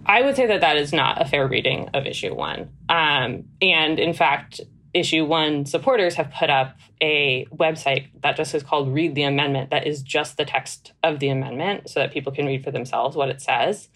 I 0.06 0.22
would 0.22 0.36
say 0.36 0.46
that 0.46 0.60
that 0.60 0.76
is 0.76 0.92
not 0.92 1.20
a 1.20 1.24
fair 1.24 1.46
reading 1.46 1.88
of 1.92 2.06
issue 2.06 2.34
one. 2.34 2.70
Um, 2.88 3.44
and 3.60 3.98
in 3.98 4.12
fact, 4.14 4.60
issue 4.94 5.24
one 5.24 5.66
supporters 5.66 6.14
have 6.14 6.30
put 6.30 6.48
up 6.48 6.76
a 7.02 7.46
website 7.54 8.08
that 8.22 8.36
just 8.36 8.54
is 8.54 8.62
called 8.62 8.92
Read 8.92 9.14
the 9.14 9.24
Amendment, 9.24 9.70
that 9.70 9.86
is 9.86 10.02
just 10.02 10.36
the 10.36 10.44
text 10.44 10.92
of 11.02 11.18
the 11.18 11.28
amendment 11.28 11.90
so 11.90 12.00
that 12.00 12.12
people 12.12 12.32
can 12.32 12.46
read 12.46 12.64
for 12.64 12.70
themselves 12.70 13.16
what 13.16 13.28
it 13.28 13.42
says. 13.42 13.88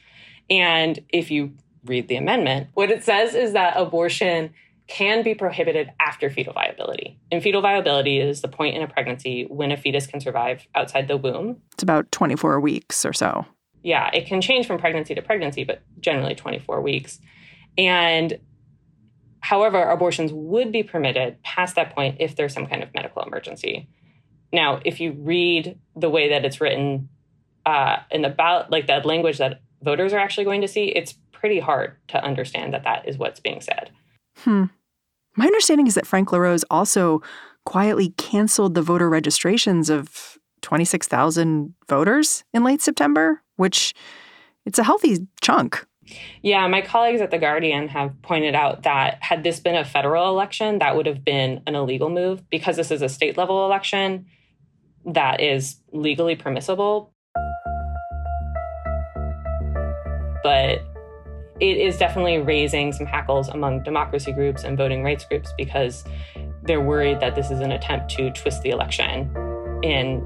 And 0.50 0.98
if 1.08 1.30
you 1.30 1.52
read 1.84 2.08
the 2.08 2.16
amendment, 2.16 2.68
what 2.74 2.90
it 2.90 3.04
says 3.04 3.34
is 3.34 3.52
that 3.52 3.76
abortion 3.76 4.52
can 4.88 5.22
be 5.22 5.34
prohibited 5.34 5.90
after 6.00 6.28
fetal 6.28 6.52
viability. 6.52 7.16
And 7.30 7.42
fetal 7.42 7.62
viability 7.62 8.18
is 8.18 8.42
the 8.42 8.48
point 8.48 8.76
in 8.76 8.82
a 8.82 8.88
pregnancy 8.88 9.44
when 9.48 9.70
a 9.70 9.76
fetus 9.76 10.06
can 10.06 10.20
survive 10.20 10.66
outside 10.74 11.06
the 11.06 11.16
womb. 11.16 11.62
It's 11.74 11.84
about 11.84 12.10
24 12.10 12.58
weeks 12.58 13.06
or 13.06 13.12
so. 13.12 13.46
Yeah, 13.82 14.10
it 14.12 14.26
can 14.26 14.40
change 14.40 14.66
from 14.66 14.78
pregnancy 14.78 15.14
to 15.14 15.22
pregnancy, 15.22 15.64
but 15.64 15.82
generally 16.00 16.34
24 16.34 16.80
weeks. 16.80 17.18
And 17.78 18.38
however, 19.40 19.82
abortions 19.82 20.32
would 20.32 20.70
be 20.70 20.82
permitted 20.82 21.42
past 21.42 21.76
that 21.76 21.94
point 21.94 22.16
if 22.20 22.36
there's 22.36 22.52
some 22.52 22.66
kind 22.66 22.82
of 22.82 22.92
medical 22.94 23.22
emergency. 23.22 23.88
Now, 24.52 24.80
if 24.84 25.00
you 25.00 25.12
read 25.12 25.78
the 25.96 26.10
way 26.10 26.30
that 26.30 26.44
it's 26.44 26.60
written 26.60 27.08
uh, 27.64 27.98
in 28.10 28.22
the 28.22 28.28
ballot, 28.28 28.70
like 28.70 28.86
that 28.88 29.06
language 29.06 29.38
that 29.38 29.62
voters 29.82 30.12
are 30.12 30.18
actually 30.18 30.44
going 30.44 30.60
to 30.60 30.68
see, 30.68 30.86
it's 30.86 31.14
pretty 31.32 31.60
hard 31.60 31.96
to 32.08 32.22
understand 32.22 32.74
that 32.74 32.84
that 32.84 33.08
is 33.08 33.16
what's 33.16 33.40
being 33.40 33.60
said. 33.60 33.90
Hmm. 34.38 34.64
My 35.36 35.46
understanding 35.46 35.86
is 35.86 35.94
that 35.94 36.06
Frank 36.06 36.32
LaRose 36.32 36.64
also 36.70 37.22
quietly 37.64 38.10
canceled 38.18 38.74
the 38.74 38.82
voter 38.82 39.08
registrations 39.08 39.88
of 39.88 40.38
26,000 40.62 41.74
voters 41.88 42.44
in 42.52 42.64
late 42.64 42.82
September, 42.82 43.42
which 43.56 43.94
it's 44.66 44.78
a 44.78 44.84
healthy 44.84 45.26
chunk. 45.40 45.86
Yeah, 46.42 46.66
my 46.66 46.80
colleagues 46.80 47.20
at 47.20 47.30
The 47.30 47.38
Guardian 47.38 47.88
have 47.88 48.20
pointed 48.22 48.54
out 48.54 48.82
that 48.82 49.18
had 49.22 49.44
this 49.44 49.60
been 49.60 49.76
a 49.76 49.84
federal 49.84 50.28
election, 50.28 50.78
that 50.80 50.96
would 50.96 51.06
have 51.06 51.24
been 51.24 51.62
an 51.66 51.74
illegal 51.74 52.10
move. 52.10 52.48
Because 52.50 52.76
this 52.76 52.90
is 52.90 53.02
a 53.02 53.08
state 53.08 53.36
level 53.36 53.64
election, 53.64 54.26
that 55.06 55.40
is 55.40 55.76
legally 55.92 56.36
permissible. 56.36 57.12
But 60.42 60.82
it 61.60 61.76
is 61.76 61.98
definitely 61.98 62.38
raising 62.38 62.92
some 62.92 63.06
hackles 63.06 63.48
among 63.48 63.82
democracy 63.82 64.32
groups 64.32 64.64
and 64.64 64.76
voting 64.76 65.02
rights 65.04 65.24
groups 65.26 65.52
because 65.58 66.04
they're 66.62 66.80
worried 66.80 67.20
that 67.20 67.34
this 67.34 67.50
is 67.50 67.60
an 67.60 67.70
attempt 67.70 68.10
to 68.12 68.30
twist 68.30 68.62
the 68.62 68.70
election 68.70 69.30
in 69.82 70.24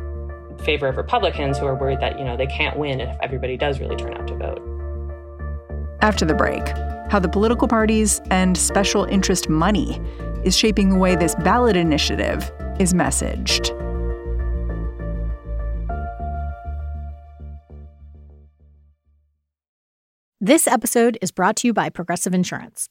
favor 0.63 0.87
of 0.89 0.97
Republicans 0.97 1.59
who 1.59 1.67
are 1.67 1.75
worried 1.75 2.01
that, 2.01 2.19
you 2.19 2.25
know, 2.25 2.37
they 2.37 2.47
can't 2.47 2.79
win 2.79 3.01
if 3.01 3.17
everybody 3.23 3.57
does 3.57 3.81
really 3.81 3.97
turn 3.97 4.15
out 4.15 4.27
to 4.29 4.37
vote. 4.37 4.61
After 6.01 6.25
the 6.25 6.35
break, 6.35 6.67
how 7.11 7.19
the 7.19 7.29
political 7.29 7.69
parties 7.69 8.21
and 8.31 8.57
special 8.57 9.05
interest 9.05 9.49
money 9.49 10.01
is 10.45 10.57
shaping 10.57 10.91
the 10.91 10.99
way 10.99 11.17
this 11.17 11.35
ballot 11.37 11.77
initiative 11.77 12.51
is 12.79 12.93
messaged. 12.93 13.71
This 20.41 20.67
episode 20.67 21.17
is 21.23 21.31
brought 21.31 21.57
to 21.57 21.69
you 21.69 21.73
by 21.73 21.89
Progressive 21.89 22.35
Insurance. 22.35 22.91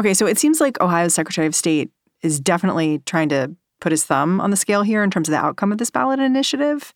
Okay, 0.00 0.14
so 0.14 0.26
it 0.26 0.38
seems 0.38 0.62
like 0.62 0.80
Ohio's 0.80 1.12
Secretary 1.12 1.46
of 1.46 1.54
State 1.54 1.90
is 2.22 2.40
definitely 2.40 3.02
trying 3.04 3.28
to 3.28 3.54
put 3.82 3.92
his 3.92 4.02
thumb 4.02 4.40
on 4.40 4.50
the 4.50 4.56
scale 4.56 4.80
here 4.80 5.04
in 5.04 5.10
terms 5.10 5.28
of 5.28 5.32
the 5.32 5.38
outcome 5.38 5.72
of 5.72 5.76
this 5.76 5.90
ballot 5.90 6.18
initiative. 6.20 6.94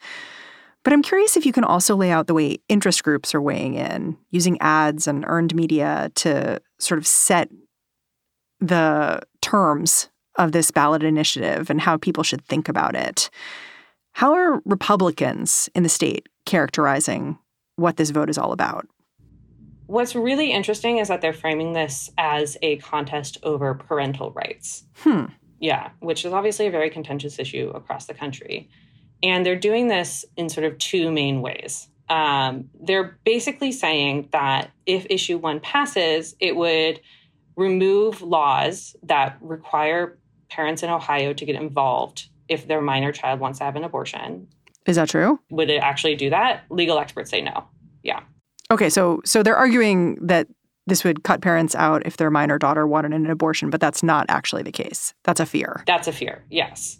But 0.85 0.95
I'm 0.95 1.03
curious 1.03 1.37
if 1.37 1.45
you 1.45 1.53
can 1.53 1.65
also 1.65 1.97
lay 1.97 2.11
out 2.11 2.29
the 2.29 2.33
way 2.33 2.57
interest 2.71 3.05
groups 3.05 3.35
are 3.35 3.43
weighing 3.43 3.75
in, 3.75 4.17
using 4.31 4.59
ads 4.63 5.07
and 5.07 5.23
earned 5.29 5.55
media 5.55 6.13
to 6.15 6.63
sort 6.79 6.97
of 6.97 7.07
set 7.07 7.51
the 8.61 9.21
terms 9.43 10.09
of 10.37 10.53
this 10.53 10.71
ballot 10.71 11.03
initiative 11.03 11.69
and 11.69 11.83
how 11.83 11.99
people 11.99 12.23
should 12.23 12.47
think 12.47 12.71
about 12.71 12.97
it. 12.97 13.29
How 14.13 14.33
are 14.33 14.63
Republicans 14.65 15.69
in 15.75 15.83
the 15.83 15.91
state 15.91 16.27
characterizing 16.47 17.39
what 17.77 17.99
this 17.99 18.09
vote 18.09 18.31
is 18.31 18.39
all 18.39 18.53
about? 18.53 18.89
What's 19.87 20.15
really 20.15 20.53
interesting 20.53 20.99
is 20.99 21.09
that 21.09 21.21
they're 21.21 21.33
framing 21.33 21.73
this 21.73 22.11
as 22.17 22.57
a 22.63 22.77
contest 22.77 23.39
over 23.43 23.75
parental 23.75 24.33
rights. 24.33 24.85
Hmm. 24.97 25.27
Yeah, 25.61 25.91
which 26.01 26.25
is 26.25 26.33
obviously 26.33 26.67
a 26.67 26.71
very 26.71 26.91
contentious 26.91 27.39
issue 27.39 27.71
across 27.75 28.07
the 28.07 28.15
country. 28.15 28.69
And 29.23 29.45
they're 29.45 29.57
doing 29.57 29.89
this 29.89 30.25
in 30.37 30.49
sort 30.49 30.65
of 30.65 30.79
two 30.79 31.11
main 31.11 31.41
ways. 31.43 31.89
Um, 32.09 32.69
they're 32.79 33.19
basically 33.25 33.73
saying 33.73 34.29
that 34.33 34.71
if 34.85 35.07
issue 35.09 35.39
one 35.39 35.61
passes, 35.61 36.37
it 36.41 36.57
would 36.57 37.01
remove 37.57 38.21
laws 38.21 38.97
that 39.05 39.39
require 39.41 40.19
parents 40.51 40.83
in 40.83 40.91
Ohio 40.91 41.33
to 41.33 41.45
get 41.45 41.57
involved 41.57 42.29
if 42.49 42.67
their 42.67 42.81
minor 42.81 43.13
child 43.13 43.41
wants 43.41 43.59
to 43.59 43.65
have 43.65 43.77
an 43.77 43.85
abortion. 43.85 44.49
Is 44.87 44.97
that 44.97 45.09
true? 45.09 45.41
Would 45.51 45.71
it 45.71 45.79
actually 45.79 46.17
do 46.17 46.31
that? 46.31 46.65
Legal 46.69 46.99
experts 46.99 47.31
say 47.31 47.41
no. 47.41 47.65
Yeah. 48.03 48.21
Okay, 48.71 48.89
so 48.91 49.21
so 49.25 49.43
they're 49.43 49.57
arguing 49.57 50.19
that 50.27 50.49
this 50.87 51.05
would 51.05 51.25
cut 51.25 51.41
parents 51.41 51.75
out 51.75 52.05
if 52.07 52.17
their 52.17 52.31
minor 52.31 52.59
daughter 52.59 52.87
wanted 52.87 53.13
an 53.13 53.31
abortion, 53.31 53.71
but 53.71 53.81
that's 53.81 54.03
not 54.03 54.27
actually 54.29 54.63
the 54.63 54.73
case. 54.73 55.15
That's 55.23 55.41
a 55.41 55.47
fear. 55.47 55.83
That's 55.87 56.09
a 56.09 56.13
fear. 56.13 56.45
Yes. 56.51 56.99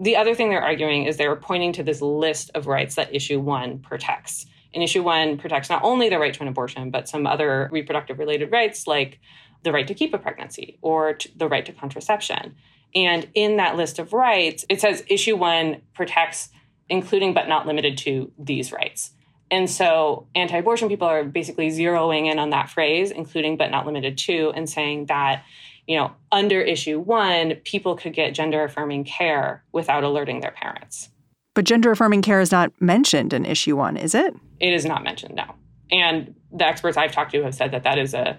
The 0.00 0.16
other 0.16 0.34
thing 0.34 0.50
they're 0.50 0.62
arguing 0.62 1.04
is 1.04 1.16
they're 1.16 1.36
pointing 1.36 1.72
to 1.74 1.82
this 1.82 2.02
list 2.02 2.50
of 2.54 2.66
rights 2.66 2.96
that 2.96 3.14
issue 3.14 3.40
1 3.40 3.78
protects. 3.78 4.44
And 4.74 4.82
issue 4.82 5.02
1 5.02 5.38
protects 5.38 5.70
not 5.70 5.82
only 5.84 6.08
the 6.08 6.18
right 6.18 6.34
to 6.34 6.42
an 6.42 6.48
abortion, 6.48 6.90
but 6.90 7.08
some 7.08 7.26
other 7.26 7.68
reproductive 7.72 8.18
related 8.18 8.50
rights 8.50 8.86
like 8.86 9.20
the 9.62 9.72
right 9.72 9.86
to 9.86 9.94
keep 9.94 10.12
a 10.12 10.18
pregnancy 10.18 10.78
or 10.82 11.16
the 11.36 11.48
right 11.48 11.64
to 11.64 11.72
contraception. 11.72 12.56
And 12.94 13.28
in 13.34 13.56
that 13.56 13.76
list 13.76 13.98
of 13.98 14.12
rights, 14.12 14.66
it 14.68 14.80
says 14.80 15.04
issue 15.08 15.36
1 15.36 15.80
protects 15.94 16.50
including 16.90 17.32
but 17.32 17.48
not 17.48 17.66
limited 17.66 17.96
to 17.98 18.30
these 18.38 18.70
rights. 18.72 19.12
And 19.54 19.70
so 19.70 20.26
anti 20.34 20.58
abortion 20.58 20.88
people 20.88 21.06
are 21.06 21.22
basically 21.22 21.68
zeroing 21.68 22.26
in 22.26 22.40
on 22.40 22.50
that 22.50 22.70
phrase, 22.70 23.12
including 23.12 23.56
but 23.56 23.70
not 23.70 23.86
limited 23.86 24.18
to, 24.18 24.50
and 24.50 24.68
saying 24.68 25.06
that, 25.06 25.44
you 25.86 25.96
know, 25.96 26.10
under 26.32 26.60
issue 26.60 26.98
one, 26.98 27.54
people 27.62 27.94
could 27.94 28.14
get 28.14 28.34
gender 28.34 28.64
affirming 28.64 29.04
care 29.04 29.62
without 29.70 30.02
alerting 30.02 30.40
their 30.40 30.50
parents. 30.50 31.08
But 31.54 31.66
gender 31.66 31.92
affirming 31.92 32.22
care 32.22 32.40
is 32.40 32.50
not 32.50 32.72
mentioned 32.80 33.32
in 33.32 33.46
issue 33.46 33.76
one, 33.76 33.96
is 33.96 34.12
it? 34.12 34.34
It 34.58 34.72
is 34.72 34.84
not 34.84 35.04
mentioned, 35.04 35.36
no. 35.36 35.54
And 35.88 36.34
the 36.50 36.66
experts 36.66 36.96
I've 36.96 37.12
talked 37.12 37.30
to 37.30 37.44
have 37.44 37.54
said 37.54 37.70
that 37.70 37.84
that 37.84 37.96
is 37.96 38.12
a 38.12 38.36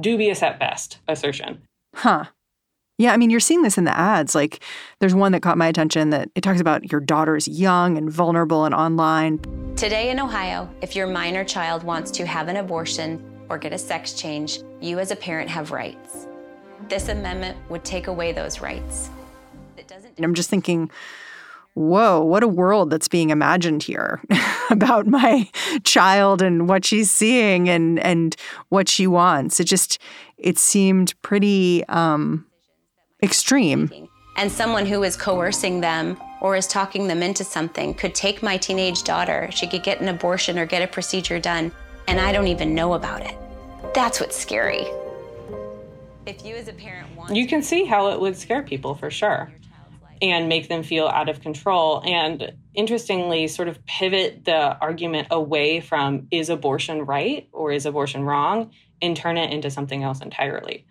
dubious 0.00 0.42
at 0.42 0.58
best 0.58 0.98
assertion. 1.06 1.62
Huh. 1.94 2.24
Yeah, 3.00 3.14
I 3.14 3.16
mean, 3.16 3.30
you're 3.30 3.40
seeing 3.40 3.62
this 3.62 3.78
in 3.78 3.84
the 3.84 3.96
ads. 3.96 4.34
Like, 4.34 4.62
there's 4.98 5.14
one 5.14 5.32
that 5.32 5.40
caught 5.40 5.56
my 5.56 5.66
attention 5.66 6.10
that 6.10 6.28
it 6.34 6.42
talks 6.42 6.60
about 6.60 6.92
your 6.92 7.00
daughter's 7.00 7.48
young 7.48 7.96
and 7.96 8.10
vulnerable 8.10 8.66
and 8.66 8.74
online. 8.74 9.40
Today 9.74 10.10
in 10.10 10.20
Ohio, 10.20 10.68
if 10.82 10.94
your 10.94 11.06
minor 11.06 11.42
child 11.42 11.82
wants 11.82 12.10
to 12.10 12.26
have 12.26 12.48
an 12.48 12.56
abortion 12.56 13.24
or 13.48 13.56
get 13.56 13.72
a 13.72 13.78
sex 13.78 14.12
change, 14.12 14.60
you 14.82 14.98
as 14.98 15.10
a 15.10 15.16
parent 15.16 15.48
have 15.48 15.70
rights. 15.70 16.26
This 16.90 17.08
amendment 17.08 17.56
would 17.70 17.84
take 17.84 18.06
away 18.06 18.32
those 18.32 18.60
rights. 18.60 19.08
It 19.78 19.88
doesn't. 19.88 20.12
And 20.18 20.24
I'm 20.26 20.34
just 20.34 20.50
thinking, 20.50 20.90
whoa, 21.72 22.22
what 22.22 22.42
a 22.42 22.48
world 22.48 22.90
that's 22.90 23.08
being 23.08 23.30
imagined 23.30 23.82
here 23.82 24.20
about 24.70 25.06
my 25.06 25.48
child 25.84 26.42
and 26.42 26.68
what 26.68 26.84
she's 26.84 27.10
seeing 27.10 27.66
and 27.66 27.98
and 28.00 28.36
what 28.68 28.90
she 28.90 29.06
wants. 29.06 29.58
It 29.58 29.64
just 29.64 29.98
it 30.36 30.58
seemed 30.58 31.14
pretty 31.22 31.82
um, 31.86 32.44
extreme. 33.22 34.08
And 34.36 34.50
someone 34.50 34.86
who 34.86 35.02
is 35.02 35.16
coercing 35.16 35.80
them 35.80 36.16
or 36.40 36.56
is 36.56 36.66
talking 36.66 37.06
them 37.06 37.22
into 37.22 37.44
something 37.44 37.94
could 37.94 38.14
take 38.14 38.42
my 38.42 38.56
teenage 38.56 39.02
daughter. 39.02 39.48
She 39.52 39.66
could 39.66 39.82
get 39.82 40.00
an 40.00 40.08
abortion 40.08 40.58
or 40.58 40.66
get 40.66 40.82
a 40.82 40.86
procedure 40.86 41.38
done, 41.38 41.72
and 42.08 42.18
I 42.20 42.32
don't 42.32 42.46
even 42.46 42.74
know 42.74 42.94
about 42.94 43.22
it. 43.22 43.36
That's 43.94 44.20
what's 44.20 44.36
scary. 44.36 44.86
If 46.26 46.44
you 46.44 46.54
as 46.54 46.68
a 46.68 46.72
parent 46.72 47.14
want 47.16 47.34
You 47.34 47.46
can 47.46 47.62
see 47.62 47.84
how 47.84 48.10
it 48.10 48.20
would 48.20 48.36
scare 48.36 48.62
people 48.62 48.94
for 48.94 49.10
sure 49.10 49.52
and 50.22 50.48
make 50.48 50.68
them 50.68 50.82
feel 50.82 51.08
out 51.08 51.28
of 51.28 51.40
control 51.40 52.02
and 52.04 52.52
interestingly 52.74 53.48
sort 53.48 53.68
of 53.68 53.84
pivot 53.86 54.44
the 54.44 54.78
argument 54.78 55.28
away 55.30 55.80
from 55.80 56.26
is 56.30 56.50
abortion 56.50 57.06
right 57.06 57.48
or 57.52 57.72
is 57.72 57.86
abortion 57.86 58.24
wrong 58.24 58.70
and 59.02 59.16
turn 59.16 59.38
it 59.38 59.52
into 59.52 59.70
something 59.70 60.02
else 60.02 60.20
entirely. 60.20 60.84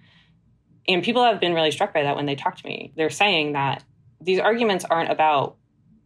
And 0.89 1.03
people 1.03 1.23
have 1.23 1.39
been 1.39 1.53
really 1.53 1.71
struck 1.71 1.93
by 1.93 2.03
that 2.03 2.15
when 2.15 2.25
they 2.25 2.35
talk 2.35 2.57
to 2.57 2.67
me. 2.67 2.91
They're 2.97 3.09
saying 3.09 3.53
that 3.53 3.83
these 4.19 4.39
arguments 4.39 4.83
aren't 4.85 5.11
about 5.11 5.55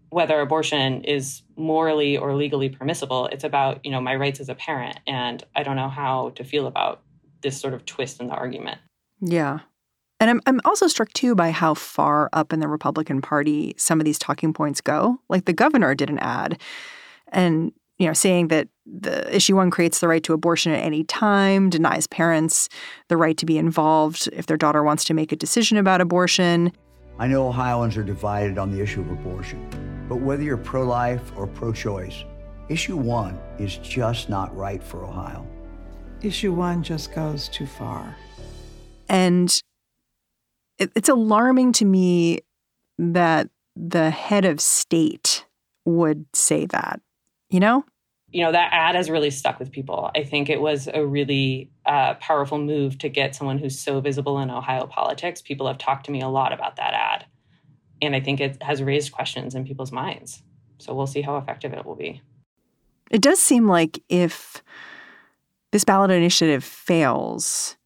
whether 0.09 0.39
abortion 0.39 1.03
is 1.05 1.41
morally 1.55 2.17
or 2.17 2.35
legally 2.35 2.69
permissible. 2.69 3.27
It's 3.27 3.43
about, 3.43 3.83
you 3.83 3.91
know, 3.91 4.01
my 4.01 4.15
rights 4.15 4.39
as 4.39 4.49
a 4.49 4.55
parent. 4.55 4.99
And 5.07 5.43
I 5.55 5.63
don't 5.63 5.75
know 5.75 5.89
how 5.89 6.29
to 6.35 6.43
feel 6.43 6.67
about 6.67 7.01
this 7.41 7.59
sort 7.59 7.73
of 7.73 7.85
twist 7.85 8.19
in 8.21 8.27
the 8.27 8.33
argument. 8.33 8.79
Yeah. 9.21 9.59
And 10.19 10.29
I'm, 10.29 10.41
I'm 10.45 10.61
also 10.65 10.87
struck 10.87 11.11
too 11.13 11.33
by 11.33 11.51
how 11.51 11.73
far 11.73 12.29
up 12.31 12.53
in 12.53 12.59
the 12.59 12.67
Republican 12.67 13.21
Party 13.21 13.73
some 13.77 13.99
of 13.99 14.05
these 14.05 14.19
talking 14.19 14.53
points 14.53 14.81
go. 14.81 15.19
Like 15.29 15.45
the 15.45 15.53
governor 15.53 15.95
did 15.95 16.09
an 16.09 16.19
ad 16.19 16.61
and 17.29 17.71
you 17.97 18.07
know, 18.07 18.13
saying 18.13 18.49
that 18.49 18.67
the 18.85 19.33
issue 19.35 19.55
one 19.55 19.71
creates 19.71 19.99
the 19.99 20.07
right 20.07 20.23
to 20.23 20.33
abortion 20.33 20.71
at 20.71 20.83
any 20.83 21.03
time, 21.03 21.69
denies 21.69 22.07
parents 22.07 22.69
the 23.07 23.17
right 23.17 23.37
to 23.37 23.45
be 23.45 23.57
involved 23.57 24.29
if 24.33 24.45
their 24.45 24.57
daughter 24.57 24.83
wants 24.83 25.03
to 25.05 25.13
make 25.13 25.31
a 25.31 25.35
decision 25.35 25.77
about 25.77 26.01
abortion. 26.01 26.71
I 27.19 27.27
know 27.27 27.47
Ohioans 27.47 27.95
are 27.97 28.03
divided 28.03 28.57
on 28.57 28.71
the 28.71 28.81
issue 28.81 29.01
of 29.01 29.11
abortion, 29.11 30.05
but 30.09 30.17
whether 30.17 30.43
you're 30.43 30.57
pro 30.57 30.83
life 30.83 31.31
or 31.37 31.47
pro 31.47 31.71
choice, 31.71 32.23
issue 32.69 32.97
one 32.97 33.39
is 33.59 33.77
just 33.77 34.29
not 34.29 34.55
right 34.55 34.83
for 34.83 35.05
Ohio. 35.05 35.47
Issue 36.21 36.53
one 36.53 36.83
just 36.83 37.13
goes 37.13 37.49
too 37.49 37.65
far. 37.65 38.15
And 39.09 39.61
it's 40.79 41.09
alarming 41.09 41.73
to 41.73 41.85
me 41.85 42.39
that 42.97 43.49
the 43.75 44.09
head 44.09 44.45
of 44.45 44.59
state 44.59 45.45
would 45.85 46.25
say 46.33 46.65
that 46.67 46.99
you 47.53 47.59
know? 47.59 47.85
You 48.33 48.43
know, 48.43 48.51
that 48.51 48.69
ad 48.73 48.95
has 48.95 49.09
really 49.09 49.29
stuck 49.29 49.59
with 49.59 49.71
people. 49.71 50.11
I 50.15 50.23
think 50.23 50.49
it 50.49 50.59
was 50.59 50.89
a 50.91 51.05
really 51.05 51.69
uh, 51.85 52.15
powerful 52.15 52.57
move 52.57 52.97
to 52.97 53.09
get 53.09 53.35
someone 53.35 53.59
who's 53.59 53.79
so 53.79 54.01
visible 54.01 54.39
in 54.39 54.49
Ohio 54.49 54.87
politics. 54.87 55.41
People 55.41 55.67
have 55.67 55.77
talked 55.77 56.07
to 56.07 56.11
me 56.11 56.19
a 56.19 56.27
lot 56.27 56.51
about 56.51 56.75
that 56.77 56.93
ad. 56.93 57.25
And 58.01 58.15
I 58.15 58.19
think 58.19 58.41
it 58.41 58.61
has 58.61 58.83
raised 58.83 59.11
questions 59.11 59.55
in 59.55 59.65
people's 59.65 59.91
minds. 59.91 60.43
So 60.79 60.93
we'll 60.93 61.07
see 61.07 61.21
how 61.21 61.37
effective 61.37 61.73
it 61.73 61.85
will 61.85 61.95
be. 61.95 62.21
It 63.11 63.21
does 63.21 63.39
seem 63.39 63.67
like 63.67 64.01
if 64.09 64.63
this 65.71 65.83
ballot 65.83 66.11
initiative 66.11 66.63
fails, 66.63 67.77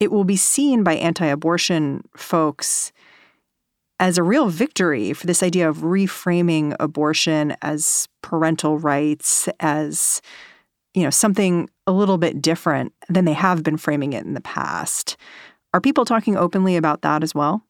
it 0.00 0.10
will 0.10 0.24
be 0.24 0.36
seen 0.36 0.82
by 0.82 0.94
anti 0.94 1.26
abortion 1.26 2.08
folks 2.16 2.92
as 4.00 4.16
a 4.16 4.22
real 4.22 4.48
victory 4.48 5.12
for 5.12 5.26
this 5.26 5.42
idea 5.42 5.68
of 5.68 5.78
reframing 5.78 6.74
abortion 6.80 7.54
as 7.60 8.08
parental 8.22 8.78
rights, 8.78 9.48
as 9.60 10.22
you 10.94 11.04
know, 11.04 11.10
something 11.10 11.68
a 11.86 11.92
little 11.92 12.18
bit 12.18 12.42
different 12.42 12.92
than 13.08 13.26
they 13.26 13.34
have 13.34 13.62
been 13.62 13.76
framing 13.76 14.14
it 14.14 14.24
in 14.24 14.34
the 14.34 14.40
past. 14.40 15.16
Are 15.72 15.80
people 15.80 16.04
talking 16.04 16.36
openly 16.36 16.76
about 16.76 17.02
that 17.02 17.22
as 17.22 17.34
well? 17.34 17.62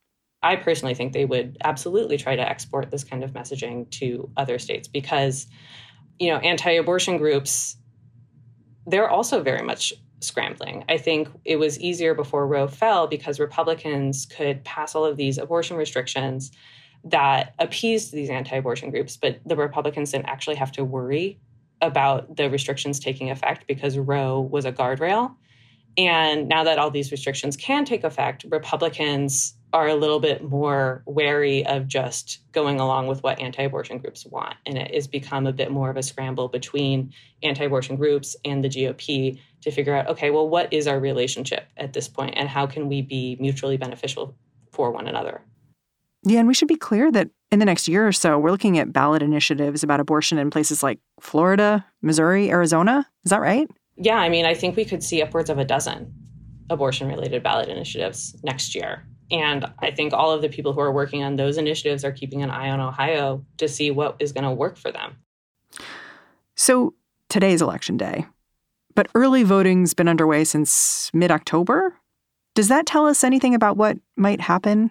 I 0.42 0.56
personally 0.56 0.94
think 0.94 1.12
they 1.12 1.26
would 1.26 1.58
absolutely 1.64 2.16
try 2.16 2.36
to 2.36 2.48
export 2.48 2.90
this 2.90 3.04
kind 3.04 3.22
of 3.22 3.32
messaging 3.32 3.90
to 3.98 4.30
other 4.38 4.58
states 4.58 4.88
because, 4.88 5.48
you 6.18 6.30
know, 6.30 6.38
anti 6.38 6.70
abortion 6.70 7.18
groups, 7.18 7.76
they're 8.86 9.10
also 9.10 9.42
very 9.42 9.62
much 9.62 9.92
scrambling. 10.20 10.84
I 10.88 10.98
think 10.98 11.28
it 11.44 11.56
was 11.56 11.80
easier 11.80 12.14
before 12.14 12.46
Roe 12.46 12.68
fell 12.68 13.06
because 13.06 13.40
Republicans 13.40 14.26
could 14.26 14.62
pass 14.64 14.94
all 14.94 15.04
of 15.04 15.16
these 15.16 15.38
abortion 15.38 15.76
restrictions 15.76 16.52
that 17.04 17.54
appeased 17.58 18.12
these 18.12 18.30
anti 18.30 18.56
abortion 18.56 18.90
groups, 18.90 19.16
but 19.16 19.40
the 19.46 19.56
Republicans 19.56 20.12
didn't 20.12 20.28
actually 20.28 20.56
have 20.56 20.72
to 20.72 20.84
worry 20.84 21.38
about 21.80 22.36
the 22.36 22.50
restrictions 22.50 23.00
taking 23.00 23.30
effect 23.30 23.66
because 23.66 23.96
Roe 23.96 24.40
was 24.40 24.64
a 24.64 24.72
guardrail. 24.72 25.34
And 25.96 26.48
now 26.48 26.64
that 26.64 26.78
all 26.78 26.90
these 26.90 27.10
restrictions 27.10 27.56
can 27.56 27.84
take 27.84 28.04
effect, 28.04 28.44
Republicans 28.48 29.54
are 29.72 29.88
a 29.88 29.94
little 29.94 30.20
bit 30.20 30.42
more 30.44 31.02
wary 31.06 31.64
of 31.66 31.86
just 31.86 32.40
going 32.52 32.80
along 32.80 33.06
with 33.06 33.22
what 33.22 33.40
anti 33.40 33.62
abortion 33.62 33.98
groups 33.98 34.26
want. 34.26 34.56
And 34.66 34.76
it 34.76 34.94
has 34.94 35.06
become 35.06 35.46
a 35.46 35.52
bit 35.52 35.70
more 35.70 35.90
of 35.90 35.96
a 35.96 36.02
scramble 36.02 36.48
between 36.48 37.12
anti 37.42 37.64
abortion 37.64 37.96
groups 37.96 38.36
and 38.44 38.62
the 38.62 38.68
GOP 38.68 39.40
to 39.62 39.70
figure 39.70 39.94
out 39.94 40.08
okay, 40.08 40.30
well, 40.30 40.48
what 40.48 40.72
is 40.72 40.86
our 40.86 40.98
relationship 40.98 41.66
at 41.76 41.92
this 41.92 42.08
point 42.08 42.34
and 42.36 42.48
how 42.48 42.66
can 42.66 42.88
we 42.88 43.02
be 43.02 43.36
mutually 43.40 43.76
beneficial 43.76 44.34
for 44.72 44.90
one 44.90 45.06
another? 45.06 45.42
Yeah, 46.22 46.40
and 46.40 46.48
we 46.48 46.54
should 46.54 46.68
be 46.68 46.76
clear 46.76 47.10
that 47.12 47.30
in 47.50 47.58
the 47.58 47.64
next 47.64 47.88
year 47.88 48.06
or 48.06 48.12
so, 48.12 48.38
we're 48.38 48.50
looking 48.50 48.78
at 48.78 48.92
ballot 48.92 49.22
initiatives 49.22 49.82
about 49.82 50.00
abortion 50.00 50.38
in 50.38 50.50
places 50.50 50.82
like 50.82 50.98
Florida, 51.18 51.84
Missouri, 52.02 52.50
Arizona. 52.50 53.06
Is 53.24 53.30
that 53.30 53.40
right? 53.40 53.68
Yeah, 53.96 54.16
I 54.16 54.28
mean, 54.28 54.44
I 54.44 54.54
think 54.54 54.76
we 54.76 54.84
could 54.84 55.02
see 55.02 55.22
upwards 55.22 55.50
of 55.50 55.58
a 55.58 55.64
dozen 55.64 56.14
abortion 56.68 57.08
related 57.08 57.42
ballot 57.42 57.68
initiatives 57.68 58.36
next 58.42 58.74
year. 58.74 59.06
And 59.30 59.66
I 59.80 59.90
think 59.90 60.12
all 60.12 60.32
of 60.32 60.42
the 60.42 60.48
people 60.48 60.72
who 60.72 60.80
are 60.80 60.92
working 60.92 61.22
on 61.22 61.36
those 61.36 61.56
initiatives 61.56 62.04
are 62.04 62.12
keeping 62.12 62.42
an 62.42 62.50
eye 62.50 62.70
on 62.70 62.80
Ohio 62.80 63.44
to 63.58 63.68
see 63.68 63.90
what 63.90 64.16
is 64.18 64.32
going 64.32 64.44
to 64.44 64.50
work 64.50 64.76
for 64.76 64.90
them. 64.90 65.16
So 66.56 66.94
today's 67.28 67.62
election 67.62 67.96
day, 67.96 68.26
but 69.00 69.08
early 69.14 69.42
voting's 69.42 69.94
been 69.94 70.08
underway 70.08 70.44
since 70.44 71.10
mid 71.14 71.30
October. 71.30 71.94
Does 72.54 72.68
that 72.68 72.84
tell 72.84 73.06
us 73.06 73.24
anything 73.24 73.54
about 73.54 73.78
what 73.78 73.96
might 74.14 74.42
happen 74.42 74.90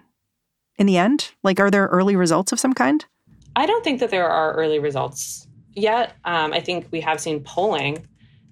in 0.78 0.86
the 0.88 0.98
end? 0.98 1.30
Like, 1.44 1.60
are 1.60 1.70
there 1.70 1.86
early 1.86 2.16
results 2.16 2.50
of 2.50 2.58
some 2.58 2.72
kind? 2.72 3.06
I 3.54 3.66
don't 3.66 3.84
think 3.84 4.00
that 4.00 4.10
there 4.10 4.28
are 4.28 4.52
early 4.54 4.80
results 4.80 5.46
yet. 5.74 6.16
Um, 6.24 6.52
I 6.52 6.58
think 6.58 6.88
we 6.90 7.00
have 7.02 7.20
seen 7.20 7.44
polling 7.44 8.04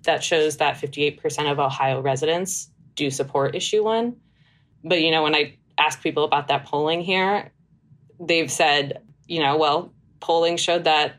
that 0.04 0.22
shows 0.22 0.58
that 0.58 0.76
58% 0.76 1.50
of 1.50 1.58
Ohio 1.58 2.00
residents 2.00 2.70
do 2.94 3.10
support 3.10 3.56
issue 3.56 3.82
one. 3.82 4.14
But, 4.84 5.02
you 5.02 5.10
know, 5.10 5.24
when 5.24 5.34
I 5.34 5.56
ask 5.76 6.00
people 6.00 6.22
about 6.22 6.46
that 6.46 6.66
polling 6.66 7.00
here, 7.00 7.50
they've 8.20 8.48
said, 8.48 9.02
you 9.26 9.42
know, 9.42 9.56
well, 9.56 9.92
polling 10.20 10.56
showed 10.56 10.84
that 10.84 11.16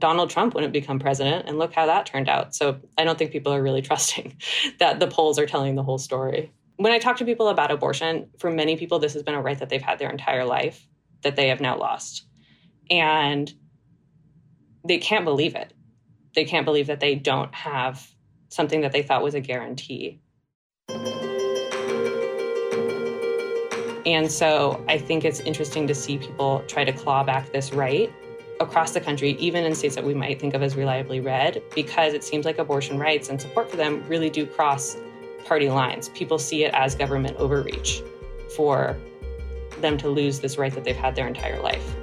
Donald 0.00 0.30
Trump 0.30 0.54
wouldn't 0.54 0.72
become 0.72 0.98
president, 0.98 1.46
and 1.46 1.58
look 1.58 1.72
how 1.72 1.86
that 1.86 2.06
turned 2.06 2.28
out. 2.28 2.54
So 2.54 2.80
I 2.98 3.04
don't 3.04 3.18
think 3.18 3.30
people 3.30 3.52
are 3.52 3.62
really 3.62 3.82
trusting 3.90 4.36
that 4.78 4.98
the 4.98 5.06
polls 5.06 5.38
are 5.38 5.46
telling 5.46 5.76
the 5.76 5.82
whole 5.82 5.98
story. 5.98 6.52
When 6.76 6.92
I 6.92 6.98
talk 6.98 7.18
to 7.18 7.24
people 7.24 7.48
about 7.48 7.70
abortion, 7.70 8.30
for 8.38 8.50
many 8.50 8.76
people, 8.76 8.98
this 8.98 9.12
has 9.12 9.22
been 9.22 9.34
a 9.34 9.42
right 9.42 9.58
that 9.58 9.68
they've 9.68 9.82
had 9.82 9.98
their 9.98 10.10
entire 10.10 10.44
life 10.44 10.86
that 11.22 11.36
they 11.36 11.48
have 11.48 11.60
now 11.60 11.78
lost. 11.78 12.26
And 12.90 13.52
they 14.86 14.98
can't 14.98 15.26
believe 15.26 15.54
it. 15.54 15.74
They 16.34 16.44
can't 16.44 16.64
believe 16.64 16.86
that 16.86 17.00
they 17.00 17.14
don't 17.14 17.54
have 17.54 18.10
something 18.48 18.80
that 18.80 18.92
they 18.92 19.02
thought 19.02 19.22
was 19.22 19.34
a 19.34 19.40
guarantee. 19.40 20.20
And 24.06 24.32
so 24.32 24.82
I 24.88 24.96
think 24.96 25.24
it's 25.26 25.40
interesting 25.40 25.86
to 25.86 25.94
see 25.94 26.16
people 26.16 26.64
try 26.66 26.84
to 26.84 26.92
claw 26.92 27.22
back 27.22 27.52
this 27.52 27.72
right 27.72 28.10
across 28.60 28.92
the 28.92 29.00
country, 29.00 29.32
even 29.32 29.64
in 29.64 29.74
states 29.74 29.94
that 29.94 30.04
we 30.04 30.14
might 30.14 30.38
think 30.38 30.54
of 30.54 30.62
as 30.62 30.76
reliably 30.76 31.18
red, 31.18 31.62
because 31.74 32.12
it 32.12 32.22
seems 32.22 32.44
like 32.44 32.58
abortion 32.58 32.98
rights 32.98 33.28
and 33.28 33.40
support 33.40 33.70
for 33.70 33.76
them 33.76 34.04
really 34.06 34.30
do 34.30 34.46
cross 34.46 34.96
party 35.44 35.68
lines. 35.70 36.10
People 36.10 36.38
see 36.38 36.64
it 36.64 36.72
as 36.74 36.94
government 36.94 37.36
overreach 37.38 38.02
for 38.54 38.96
them 39.80 39.96
to 39.98 40.08
lose 40.08 40.40
this 40.40 40.58
right 40.58 40.72
that 40.74 40.84
they've 40.84 40.96
had 40.96 41.16
their 41.16 41.26
entire 41.26 41.60
life. 41.60 41.96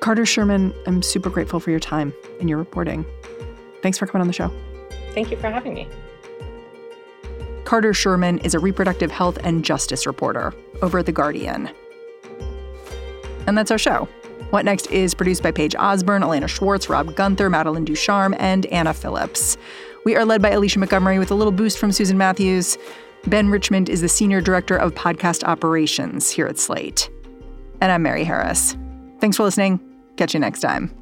Carter 0.00 0.26
Sherman, 0.26 0.74
I'm 0.86 1.00
super 1.00 1.30
grateful 1.30 1.60
for 1.60 1.70
your 1.70 1.80
time 1.80 2.12
and 2.40 2.48
your 2.48 2.58
reporting. 2.58 3.06
Thanks 3.82 3.98
for 3.98 4.06
coming 4.06 4.20
on 4.20 4.26
the 4.26 4.32
show. 4.32 4.52
Thank 5.12 5.30
you 5.30 5.36
for 5.36 5.48
having 5.48 5.74
me. 5.74 5.88
Carter 7.64 7.94
Sherman 7.94 8.38
is 8.38 8.54
a 8.54 8.58
reproductive 8.58 9.10
health 9.10 9.38
and 9.44 9.64
justice 9.64 10.06
reporter 10.06 10.52
over 10.82 10.98
at 10.98 11.06
The 11.06 11.12
Guardian. 11.12 11.70
And 13.46 13.56
that's 13.56 13.70
our 13.70 13.78
show. 13.78 14.08
What 14.50 14.64
Next 14.64 14.90
is 14.90 15.14
produced 15.14 15.42
by 15.42 15.50
Paige 15.50 15.74
Osborne, 15.76 16.22
Elena 16.22 16.46
Schwartz, 16.46 16.88
Rob 16.88 17.14
Gunther, 17.14 17.48
Madeline 17.48 17.84
Ducharme, 17.84 18.34
and 18.38 18.66
Anna 18.66 18.92
Phillips. 18.92 19.56
We 20.04 20.16
are 20.16 20.24
led 20.24 20.42
by 20.42 20.50
Alicia 20.50 20.78
Montgomery 20.78 21.18
with 21.18 21.30
a 21.30 21.34
little 21.34 21.52
boost 21.52 21.78
from 21.78 21.92
Susan 21.92 22.18
Matthews. 22.18 22.76
Ben 23.26 23.48
Richmond 23.48 23.88
is 23.88 24.00
the 24.00 24.08
Senior 24.08 24.40
Director 24.40 24.76
of 24.76 24.94
Podcast 24.94 25.44
Operations 25.44 26.30
here 26.30 26.46
at 26.46 26.58
Slate. 26.58 27.08
And 27.80 27.90
I'm 27.90 28.02
Mary 28.02 28.24
Harris. 28.24 28.76
Thanks 29.20 29.36
for 29.36 29.44
listening. 29.44 29.80
Catch 30.16 30.34
you 30.34 30.40
next 30.40 30.60
time. 30.60 31.01